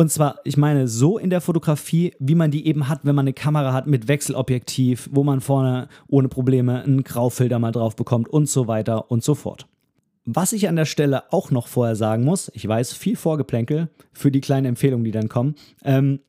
und 0.00 0.10
zwar, 0.10 0.40
ich 0.44 0.56
meine, 0.56 0.88
so 0.88 1.18
in 1.18 1.28
der 1.28 1.42
Fotografie, 1.42 2.14
wie 2.18 2.34
man 2.34 2.50
die 2.50 2.66
eben 2.66 2.88
hat, 2.88 3.00
wenn 3.02 3.14
man 3.14 3.24
eine 3.24 3.34
Kamera 3.34 3.74
hat 3.74 3.86
mit 3.86 4.08
Wechselobjektiv, 4.08 5.10
wo 5.12 5.24
man 5.24 5.42
vorne 5.42 5.88
ohne 6.08 6.28
Probleme 6.30 6.82
einen 6.82 7.04
Graufilter 7.04 7.58
mal 7.58 7.70
drauf 7.70 7.96
bekommt 7.96 8.26
und 8.26 8.48
so 8.48 8.66
weiter 8.66 9.10
und 9.10 9.22
so 9.22 9.34
fort. 9.34 9.66
Was 10.24 10.54
ich 10.54 10.70
an 10.70 10.76
der 10.76 10.86
Stelle 10.86 11.30
auch 11.30 11.50
noch 11.50 11.66
vorher 11.66 11.96
sagen 11.96 12.24
muss, 12.24 12.50
ich 12.54 12.66
weiß, 12.66 12.94
viel 12.94 13.14
Vorgeplänkel 13.14 13.90
für 14.14 14.30
die 14.30 14.40
kleinen 14.40 14.68
Empfehlungen, 14.68 15.04
die 15.04 15.10
dann 15.10 15.28
kommen. 15.28 15.54
Ähm, 15.84 16.20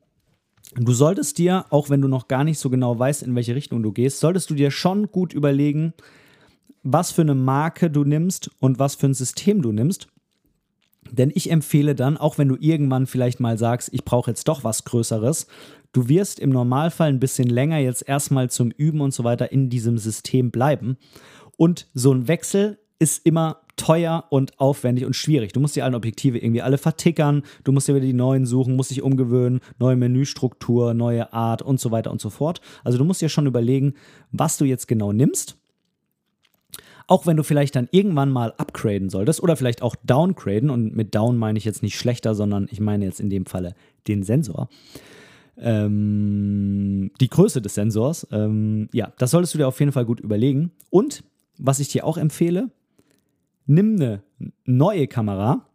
du 0.75 0.91
solltest 0.91 1.38
dir, 1.38 1.63
auch 1.69 1.89
wenn 1.89 2.01
du 2.01 2.10
noch 2.10 2.27
gar 2.27 2.43
nicht 2.43 2.60
so 2.60 2.69
genau 2.69 2.99
weißt, 2.99 3.23
in 3.23 3.36
welche 3.36 3.55
Richtung 3.55 3.81
du 3.84 3.93
gehst, 3.93 4.19
solltest 4.19 4.49
du 4.49 4.53
dir 4.53 4.71
schon 4.71 5.10
gut 5.13 5.31
überlegen, 5.31 5.93
was 6.84 7.13
für 7.13 7.21
eine 7.21 7.36
Marke 7.36 7.89
du 7.89 8.03
nimmst 8.03 8.51
und 8.60 8.79
was 8.79 8.95
für 8.95 9.05
ein 9.05 9.13
System 9.13 9.62
du 9.62 9.71
nimmst 9.71 10.10
denn 11.12 11.32
ich 11.34 11.52
empfehle 11.52 11.95
dann, 11.95 12.17
auch 12.17 12.38
wenn 12.38 12.47
du 12.47 12.58
irgendwann 12.60 13.06
vielleicht 13.06 13.39
mal 13.39 13.58
sagst, 13.58 13.89
ich 13.91 14.04
brauche 14.04 14.32
jetzt 14.32 14.47
doch 14.47 14.63
was 14.63 14.84
Größeres, 14.86 15.47
du 15.93 16.08
wirst 16.08 16.39
im 16.39 16.50
Normalfall 16.50 17.10
ein 17.10 17.19
bisschen 17.19 17.50
länger 17.50 17.78
jetzt 17.78 18.08
erstmal 18.08 18.50
zum 18.50 18.71
Üben 18.71 19.02
und 19.02 19.13
so 19.13 19.24
weiter 19.24 19.52
in 19.52 19.69
diesem 19.69 19.97
System 19.97 20.52
bleiben. 20.52 20.97
Und 21.58 21.88
so 21.93 22.13
ein 22.13 22.28
Wechsel 22.28 22.80
ist 22.97 23.26
immer 23.26 23.62
teuer 23.78 24.26
und 24.30 24.60
aufwendig 24.60 25.06
und 25.06 25.15
schwierig. 25.15 25.54
Du 25.54 25.60
musst 25.60 25.76
die 25.76 25.82
alten 25.82 25.95
Objektive 25.95 26.38
irgendwie 26.38 26.62
alle 26.62 26.78
vertickern, 26.78 27.41
du 27.63 27.71
musst 27.71 27.88
dir 27.88 27.95
wieder 27.95 28.06
die 28.06 28.13
neuen 28.13 28.45
suchen, 28.45 28.76
musst 28.76 28.91
dich 28.91 29.02
umgewöhnen, 29.02 29.60
neue 29.80 29.95
Menüstruktur, 29.95 30.93
neue 30.93 31.34
Art 31.34 31.62
und 31.62 31.80
so 31.80 31.91
weiter 31.91 32.12
und 32.12 32.21
so 32.21 32.30
fort. 32.30 32.62
Also 32.84 32.97
du 32.97 33.06
musst 33.06 33.21
dir 33.21 33.30
schon 33.30 33.47
überlegen, 33.47 33.95
was 34.32 34.58
du 34.58 34.65
jetzt 34.65 34.88
genau 34.88 35.12
nimmst 35.12 35.61
auch 37.12 37.26
wenn 37.26 37.36
du 37.36 37.43
vielleicht 37.43 37.76
dann 37.76 37.89
irgendwann 37.91 38.32
mal 38.32 38.54
upgraden 38.58 39.10
solltest 39.10 39.43
oder 39.43 39.58
vielleicht 39.58 39.82
auch 39.82 39.97
downgraden, 40.02 40.69
und 40.69 40.95
mit 40.95 41.13
down 41.13 41.38
meine 41.38 41.58
ich 41.58 41.65
jetzt 41.65 41.84
nicht 41.84 41.97
schlechter, 41.97 42.36
sondern 42.36 42.69
ich 42.71 42.80
meine 42.80 43.04
jetzt 43.04 43.19
in 43.19 43.30
dem 43.30 43.45
Falle 43.45 43.76
den 44.08 44.24
Sensor. 44.24 44.69
Ähm, 45.58 47.12
die 47.19 47.28
Größe 47.28 47.62
des 47.62 47.76
Sensors, 47.76 48.26
ähm, 48.32 48.88
ja, 48.93 49.12
das 49.17 49.32
solltest 49.32 49.54
du 49.54 49.58
dir 49.58 49.67
auf 49.67 49.78
jeden 49.82 49.91
Fall 49.91 50.06
gut 50.06 50.21
überlegen. 50.21 50.71
Und 50.89 51.26
was 51.58 51.80
ich 51.80 51.89
dir 51.89 52.06
auch 52.06 52.17
empfehle, 52.17 52.69
nimm 53.65 53.95
eine 53.95 54.24
neue 54.63 55.08
Kamera, 55.08 55.65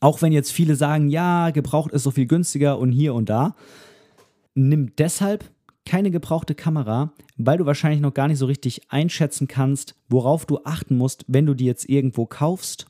auch 0.00 0.20
wenn 0.20 0.32
jetzt 0.32 0.52
viele 0.52 0.76
sagen, 0.76 1.08
ja, 1.08 1.52
gebraucht 1.52 1.90
ist 1.92 2.02
so 2.02 2.10
viel 2.10 2.26
günstiger 2.26 2.78
und 2.78 2.92
hier 2.92 3.14
und 3.14 3.30
da. 3.30 3.56
Nimm 4.54 4.94
deshalb 4.96 5.50
keine 5.86 6.10
gebrauchte 6.10 6.54
Kamera, 6.54 7.12
weil 7.36 7.58
du 7.58 7.66
wahrscheinlich 7.66 8.00
noch 8.00 8.14
gar 8.14 8.28
nicht 8.28 8.38
so 8.38 8.46
richtig 8.46 8.90
einschätzen 8.90 9.48
kannst, 9.48 9.94
worauf 10.08 10.46
du 10.46 10.60
achten 10.64 10.96
musst, 10.96 11.24
wenn 11.28 11.46
du 11.46 11.54
die 11.54 11.66
jetzt 11.66 11.88
irgendwo 11.88 12.26
kaufst, 12.26 12.86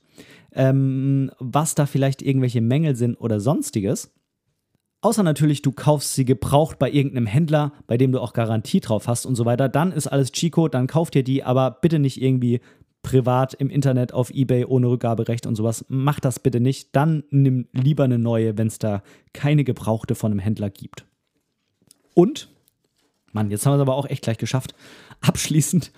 ähm, 0.52 1.30
was 1.38 1.74
da 1.74 1.86
vielleicht 1.86 2.22
irgendwelche 2.22 2.60
Mängel 2.60 2.96
sind 2.96 3.16
oder 3.16 3.40
sonstiges. 3.40 4.12
Außer 5.00 5.22
natürlich, 5.22 5.60
du 5.60 5.70
kaufst 5.70 6.14
sie 6.14 6.24
gebraucht 6.24 6.78
bei 6.78 6.90
irgendeinem 6.90 7.26
Händler, 7.26 7.72
bei 7.86 7.98
dem 7.98 8.12
du 8.12 8.20
auch 8.20 8.32
Garantie 8.32 8.80
drauf 8.80 9.06
hast 9.06 9.26
und 9.26 9.34
so 9.34 9.44
weiter. 9.44 9.68
Dann 9.68 9.92
ist 9.92 10.06
alles 10.06 10.32
Chico, 10.32 10.68
dann 10.68 10.86
kauf 10.86 11.10
dir 11.10 11.22
die, 11.22 11.44
aber 11.44 11.72
bitte 11.82 11.98
nicht 11.98 12.22
irgendwie 12.22 12.60
privat 13.02 13.52
im 13.52 13.68
Internet 13.68 14.14
auf 14.14 14.30
Ebay 14.30 14.64
ohne 14.64 14.88
Rückgaberecht 14.88 15.46
und 15.46 15.56
sowas. 15.56 15.84
Mach 15.88 16.20
das 16.20 16.40
bitte 16.40 16.58
nicht. 16.58 16.96
Dann 16.96 17.24
nimm 17.28 17.68
lieber 17.72 18.04
eine 18.04 18.18
neue, 18.18 18.56
wenn 18.56 18.68
es 18.68 18.78
da 18.78 19.02
keine 19.34 19.62
gebrauchte 19.62 20.14
von 20.14 20.32
einem 20.32 20.38
Händler 20.38 20.70
gibt. 20.70 21.04
Und 22.14 22.48
Mann, 23.34 23.50
jetzt 23.50 23.66
haben 23.66 23.72
wir 23.72 23.76
es 23.76 23.82
aber 23.82 23.96
auch 23.96 24.06
echt 24.08 24.22
gleich 24.22 24.38
geschafft. 24.38 24.74
Abschließend. 25.20 25.92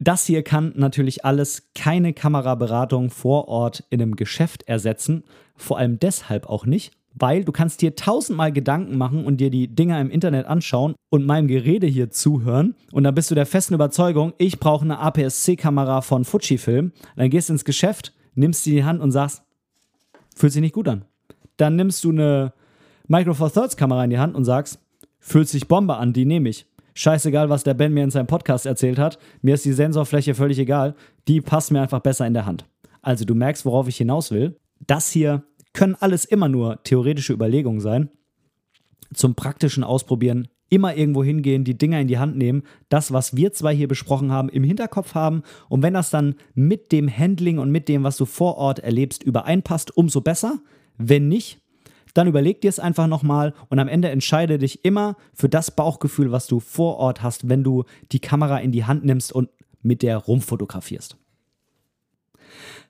Das 0.00 0.24
hier 0.24 0.42
kann 0.42 0.72
natürlich 0.76 1.24
alles 1.24 1.70
keine 1.74 2.12
Kameraberatung 2.12 3.10
vor 3.10 3.48
Ort 3.48 3.84
in 3.90 4.00
einem 4.00 4.14
Geschäft 4.14 4.62
ersetzen. 4.68 5.24
Vor 5.56 5.76
allem 5.78 5.98
deshalb 5.98 6.48
auch 6.48 6.66
nicht, 6.66 6.92
weil 7.14 7.44
du 7.44 7.50
kannst 7.50 7.82
dir 7.82 7.96
tausendmal 7.96 8.52
Gedanken 8.52 8.96
machen 8.96 9.24
und 9.24 9.38
dir 9.38 9.50
die 9.50 9.66
Dinger 9.66 10.00
im 10.00 10.10
Internet 10.10 10.46
anschauen 10.46 10.94
und 11.10 11.26
meinem 11.26 11.48
Gerede 11.48 11.88
hier 11.88 12.10
zuhören 12.10 12.76
und 12.92 13.02
dann 13.02 13.14
bist 13.14 13.30
du 13.32 13.34
der 13.34 13.46
festen 13.46 13.74
Überzeugung, 13.74 14.34
ich 14.38 14.60
brauche 14.60 14.84
eine 14.84 15.00
APS-C-Kamera 15.00 16.00
von 16.02 16.24
Fujifilm. 16.24 16.92
Dann 17.16 17.30
gehst 17.30 17.48
du 17.48 17.54
ins 17.54 17.64
Geschäft, 17.64 18.12
nimmst 18.36 18.62
sie 18.62 18.70
in 18.70 18.76
die 18.76 18.84
Hand 18.84 19.00
und 19.00 19.10
sagst, 19.10 19.42
fühlt 20.36 20.52
sich 20.52 20.62
nicht 20.62 20.74
gut 20.74 20.86
an. 20.86 21.04
Dann 21.56 21.74
nimmst 21.74 22.04
du 22.04 22.10
eine 22.10 22.52
Micro 23.08 23.34
Four 23.34 23.52
Thirds 23.52 23.76
Kamera 23.76 24.04
in 24.04 24.10
die 24.10 24.18
Hand 24.18 24.36
und 24.36 24.44
sagst, 24.44 24.78
Fühlt 25.18 25.48
sich 25.48 25.68
Bombe 25.68 25.96
an, 25.96 26.12
die 26.12 26.24
nehme 26.24 26.48
ich. 26.48 26.66
Scheißegal, 26.94 27.48
was 27.48 27.62
der 27.62 27.74
Ben 27.74 27.94
mir 27.94 28.04
in 28.04 28.10
seinem 28.10 28.26
Podcast 28.26 28.66
erzählt 28.66 28.98
hat. 28.98 29.18
Mir 29.40 29.54
ist 29.54 29.64
die 29.64 29.72
Sensorfläche 29.72 30.34
völlig 30.34 30.58
egal. 30.58 30.94
Die 31.28 31.40
passt 31.40 31.70
mir 31.70 31.80
einfach 31.80 32.00
besser 32.00 32.26
in 32.26 32.34
der 32.34 32.46
Hand. 32.46 32.64
Also 33.02 33.24
du 33.24 33.34
merkst, 33.34 33.64
worauf 33.64 33.86
ich 33.88 33.96
hinaus 33.96 34.30
will. 34.30 34.56
Das 34.86 35.10
hier 35.10 35.44
können 35.72 35.96
alles 36.00 36.24
immer 36.24 36.48
nur 36.48 36.82
theoretische 36.82 37.32
Überlegungen 37.32 37.80
sein. 37.80 38.10
Zum 39.14 39.34
praktischen 39.34 39.84
Ausprobieren 39.84 40.48
immer 40.70 40.96
irgendwo 40.96 41.24
hingehen, 41.24 41.64
die 41.64 41.78
Dinger 41.78 42.00
in 42.00 42.08
die 42.08 42.18
Hand 42.18 42.36
nehmen, 42.36 42.62
das, 42.88 43.12
was 43.12 43.36
wir 43.36 43.52
zwei 43.52 43.74
hier 43.74 43.88
besprochen 43.88 44.32
haben, 44.32 44.48
im 44.48 44.64
Hinterkopf 44.64 45.14
haben. 45.14 45.42
Und 45.68 45.82
wenn 45.82 45.94
das 45.94 46.10
dann 46.10 46.34
mit 46.54 46.92
dem 46.92 47.08
Handling 47.08 47.58
und 47.58 47.70
mit 47.70 47.88
dem, 47.88 48.04
was 48.04 48.16
du 48.16 48.24
vor 48.24 48.56
Ort 48.56 48.80
erlebst, 48.80 49.22
übereinpasst, 49.22 49.96
umso 49.96 50.20
besser. 50.20 50.58
Wenn 50.98 51.28
nicht, 51.28 51.60
dann 52.18 52.26
überleg 52.26 52.60
dir 52.60 52.68
es 52.68 52.80
einfach 52.80 53.06
nochmal 53.06 53.54
und 53.68 53.78
am 53.78 53.86
Ende 53.86 54.08
entscheide 54.08 54.58
dich 54.58 54.84
immer 54.84 55.16
für 55.32 55.48
das 55.48 55.70
Bauchgefühl, 55.70 56.32
was 56.32 56.48
du 56.48 56.58
vor 56.58 56.96
Ort 56.96 57.22
hast, 57.22 57.48
wenn 57.48 57.62
du 57.62 57.84
die 58.10 58.18
Kamera 58.18 58.58
in 58.58 58.72
die 58.72 58.84
Hand 58.84 59.04
nimmst 59.04 59.30
und 59.30 59.48
mit 59.82 60.02
der 60.02 60.16
rumfotografierst. 60.16 61.16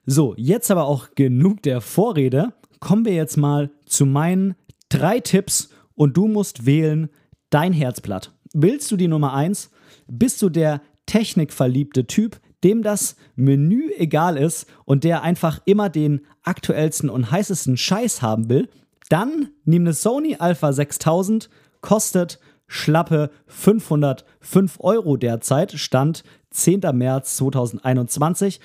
So, 0.07 0.33
jetzt 0.35 0.71
aber 0.71 0.85
auch 0.85 1.09
genug 1.13 1.61
der 1.61 1.79
Vorrede. 1.79 2.53
Kommen 2.79 3.05
wir 3.05 3.13
jetzt 3.13 3.37
mal 3.37 3.69
zu 3.85 4.07
meinen 4.07 4.55
drei 4.89 5.19
Tipps 5.19 5.69
und 5.93 6.17
du 6.17 6.27
musst 6.27 6.65
wählen 6.65 7.09
dein 7.51 7.71
Herzblatt. 7.71 8.33
Willst 8.55 8.89
du 8.89 8.97
die 8.97 9.07
Nummer 9.07 9.33
1? 9.33 9.69
Bist 10.07 10.41
du 10.41 10.49
der 10.49 10.81
technikverliebte 11.05 12.07
Typ, 12.07 12.39
dem 12.63 12.81
das 12.81 13.15
Menü 13.35 13.91
egal 13.95 14.37
ist 14.37 14.65
und 14.85 15.03
der 15.03 15.21
einfach 15.21 15.61
immer 15.65 15.89
den 15.89 16.21
aktuellsten 16.41 17.11
und 17.11 17.29
heißesten 17.29 17.77
Scheiß 17.77 18.23
haben 18.23 18.49
will? 18.49 18.67
Dann 19.09 19.49
nimm 19.65 19.83
eine 19.83 19.93
Sony 19.93 20.37
Alpha 20.39 20.71
6000, 20.71 21.49
kostet 21.81 22.39
schlappe 22.67 23.31
505 23.47 24.77
Euro 24.79 25.17
derzeit, 25.17 25.73
Stand 25.73 26.23
10. 26.51 26.81
März 26.93 27.35
2021. 27.37 28.59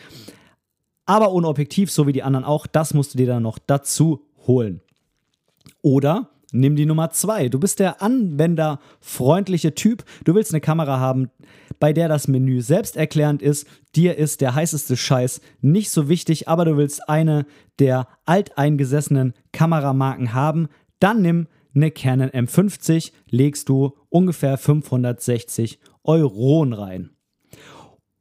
Aber 1.07 1.33
ohne 1.33 1.49
Objektiv, 1.49 1.91
so 1.91 2.07
wie 2.07 2.13
die 2.13 2.23
anderen 2.23 2.45
auch, 2.45 2.67
das 2.67 2.95
musst 2.95 3.15
du 3.15 3.19
dir 3.19 3.27
dann 3.27 3.43
noch 3.43 3.59
dazu 3.59 4.27
holen. 4.47 4.81
Oder 5.83 6.31
nimm 6.55 6.77
die 6.77 6.87
Nummer 6.87 7.11
zwei. 7.11 7.49
Du 7.49 7.59
bist 7.59 7.81
der 7.81 8.01
anwenderfreundliche 8.01 9.75
Typ. 9.75 10.05
Du 10.25 10.35
willst 10.35 10.53
eine 10.53 10.61
Kamera 10.61 10.99
haben, 10.99 11.31
bei 11.81 11.93
der 11.93 12.09
das 12.09 12.29
Menü 12.29 12.63
selbsterklärend 12.63 13.43
ist. 13.43 13.67
Dir 13.95 14.17
ist 14.17 14.41
der 14.41 14.55
heißeste 14.55 14.97
Scheiß 14.97 15.41
nicht 15.61 15.91
so 15.91 16.09
wichtig, 16.09 16.49
aber 16.49 16.65
du 16.65 16.77
willst 16.77 17.09
eine 17.09 17.47
der 17.79 18.09
alteingesessenen 18.25 19.35
Kameramarken 19.53 20.33
haben. 20.33 20.69
Dann 21.01 21.23
nimm 21.23 21.49
eine 21.75 21.91
Canon 21.91 22.31
M50, 22.31 23.13
legst 23.29 23.69
du 23.69 23.97
ungefähr 24.09 24.57
560 24.57 25.81
Euronen 26.05 26.73
rein. 26.73 27.11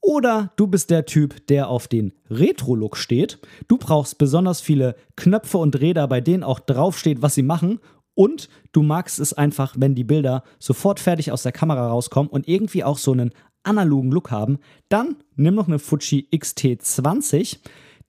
Oder 0.01 0.51
du 0.57 0.67
bist 0.67 0.89
der 0.89 1.05
Typ, 1.05 1.47
der 1.47 1.69
auf 1.69 1.87
den 1.87 2.11
Retro-Look 2.29 2.97
steht. 2.97 3.39
Du 3.69 3.77
brauchst 3.77 4.17
besonders 4.17 4.59
viele 4.59 4.97
Knöpfe 5.15 5.57
und 5.59 5.79
Räder, 5.79 6.09
bei 6.09 6.19
denen 6.19 6.43
auch 6.43 6.59
draufsteht, 6.59 7.21
was 7.21 7.35
sie 7.35 7.41
machen. 7.41 7.79
Und 8.15 8.49
du 8.71 8.83
magst 8.83 9.19
es 9.19 9.33
einfach, 9.33 9.75
wenn 9.77 9.95
die 9.95 10.03
Bilder 10.03 10.43
sofort 10.59 10.99
fertig 10.99 11.31
aus 11.31 11.43
der 11.43 11.51
Kamera 11.51 11.87
rauskommen 11.87 12.31
und 12.31 12.47
irgendwie 12.47 12.83
auch 12.83 12.97
so 12.97 13.11
einen 13.11 13.31
analogen 13.63 14.11
Look 14.11 14.31
haben. 14.31 14.59
Dann 14.89 15.15
nimm 15.35 15.55
noch 15.55 15.67
eine 15.67 15.79
Fuji 15.79 16.27
XT20. 16.31 17.59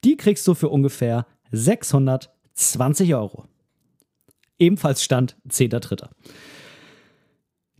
Die 0.03 0.17
kriegst 0.17 0.47
du 0.47 0.53
für 0.53 0.69
ungefähr 0.69 1.25
620 1.51 3.15
Euro. 3.15 3.45
Ebenfalls 4.59 5.03
Stand 5.03 5.37
10.3. 5.49 6.07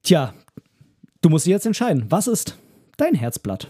Tja, 0.04 0.34
du 1.22 1.30
musst 1.30 1.46
dich 1.46 1.52
jetzt 1.52 1.66
entscheiden. 1.66 2.06
Was 2.10 2.28
ist 2.28 2.58
dein 2.98 3.16
Herzblatt? 3.16 3.70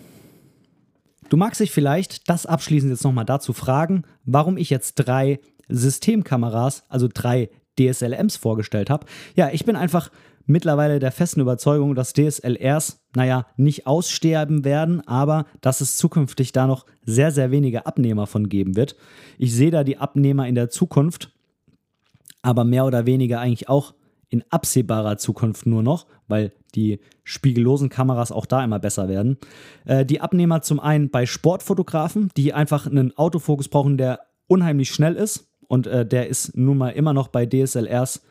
Du 1.30 1.38
magst 1.38 1.60
dich 1.60 1.72
vielleicht 1.72 2.30
das 2.30 2.46
abschließend 2.46 2.92
jetzt 2.92 3.04
nochmal 3.04 3.26
dazu 3.26 3.54
fragen, 3.54 4.04
warum 4.24 4.58
ich 4.58 4.70
jetzt 4.70 4.96
drei 4.96 5.40
Systemkameras, 5.68 6.84
also 6.88 7.10
drei 7.12 7.50
DSLMs 7.80 8.38
vorgestellt 8.38 8.90
habe. 8.90 9.06
Ja, 9.36 9.50
ich 9.52 9.66
bin 9.66 9.76
einfach 9.76 10.12
mittlerweile 10.46 11.00
der 11.00 11.12
festen 11.12 11.42
Überzeugung, 11.42 11.96
dass 11.96 12.14
DSLRs, 12.14 13.04
naja, 13.16 13.48
nicht 13.58 13.88
aussterben 13.88 14.64
werden, 14.64 15.06
aber 15.08 15.46
dass 15.62 15.82
es 15.82 15.98
zukünftig 15.98 16.52
da 16.52 16.68
noch 16.68 16.86
sehr, 17.06 17.32
sehr 17.32 17.52
wenige 17.52 17.86
Abnehmer 17.86 18.28
von 18.28 18.50
geben 18.50 18.76
wird. 18.76 18.96
Ich 19.38 19.54
sehe 19.54 19.72
da 19.72 19.84
die 19.84 19.98
Abnehmer 19.98 20.48
in 20.48 20.56
der 20.56 20.70
Zukunft, 20.70 21.32
aber 22.42 22.64
mehr 22.64 22.86
oder 22.86 23.06
weniger 23.06 23.40
eigentlich 23.40 23.70
auch 23.70 23.94
in 24.30 24.44
absehbarer 24.50 25.18
Zukunft 25.18 25.66
nur 25.66 25.84
noch, 25.84 26.08
weil 26.28 26.52
die 26.74 27.00
spiegellosen 27.24 27.90
Kameras 27.90 28.32
auch 28.32 28.46
da 28.46 28.64
immer 28.64 28.80
besser 28.80 29.08
werden. 29.08 29.38
Äh, 29.86 30.06
die 30.06 30.20
Abnehmer 30.20 30.62
zum 30.62 30.80
einen 30.80 31.10
bei 31.10 31.26
Sportfotografen, 31.26 32.30
die 32.36 32.54
einfach 32.54 32.86
einen 32.86 33.16
Autofokus 33.18 33.70
brauchen, 33.70 33.98
der 33.98 34.20
unheimlich 34.48 34.92
schnell 34.92 35.16
ist 35.16 35.48
und 35.68 35.88
äh, 35.88 36.06
der 36.06 36.28
ist 36.28 36.56
nun 36.58 36.78
mal 36.78 36.90
immer 36.90 37.14
noch 37.14 37.28
bei 37.28 37.46
DSLRs 37.46 38.22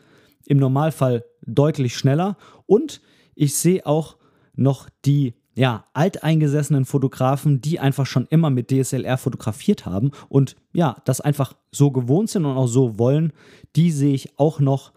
im 0.46 0.58
Normalfall 0.58 1.24
deutlich 1.46 1.96
schneller. 1.96 2.36
Und 2.66 3.00
ich 3.34 3.54
sehe 3.54 3.84
auch 3.86 4.16
noch 4.54 4.88
die 5.04 5.34
ja, 5.56 5.84
alteingesessenen 5.92 6.84
Fotografen, 6.84 7.60
die 7.60 7.78
einfach 7.78 8.06
schon 8.06 8.26
immer 8.28 8.50
mit 8.50 8.70
DSLR 8.70 9.16
fotografiert 9.16 9.86
haben 9.86 10.10
und 10.28 10.56
ja, 10.72 10.96
das 11.04 11.20
einfach 11.20 11.54
so 11.70 11.92
gewohnt 11.92 12.28
sind 12.28 12.44
und 12.44 12.56
auch 12.56 12.66
so 12.66 12.98
wollen, 12.98 13.32
die 13.76 13.92
sehe 13.92 14.14
ich 14.14 14.38
auch 14.38 14.58
noch 14.58 14.92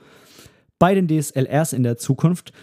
bei 0.80 0.96
den 0.96 1.08
DSLRs 1.08 1.74
in 1.74 1.84
der 1.84 1.98
Zukunft. 1.98 2.54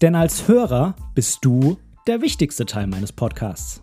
Denn 0.00 0.14
als 0.14 0.48
Hörer 0.48 0.96
bist 1.14 1.44
du 1.44 1.78
der 2.06 2.22
wichtigste 2.22 2.66
Teil 2.66 2.86
meines 2.86 3.12
Podcasts. 3.12 3.82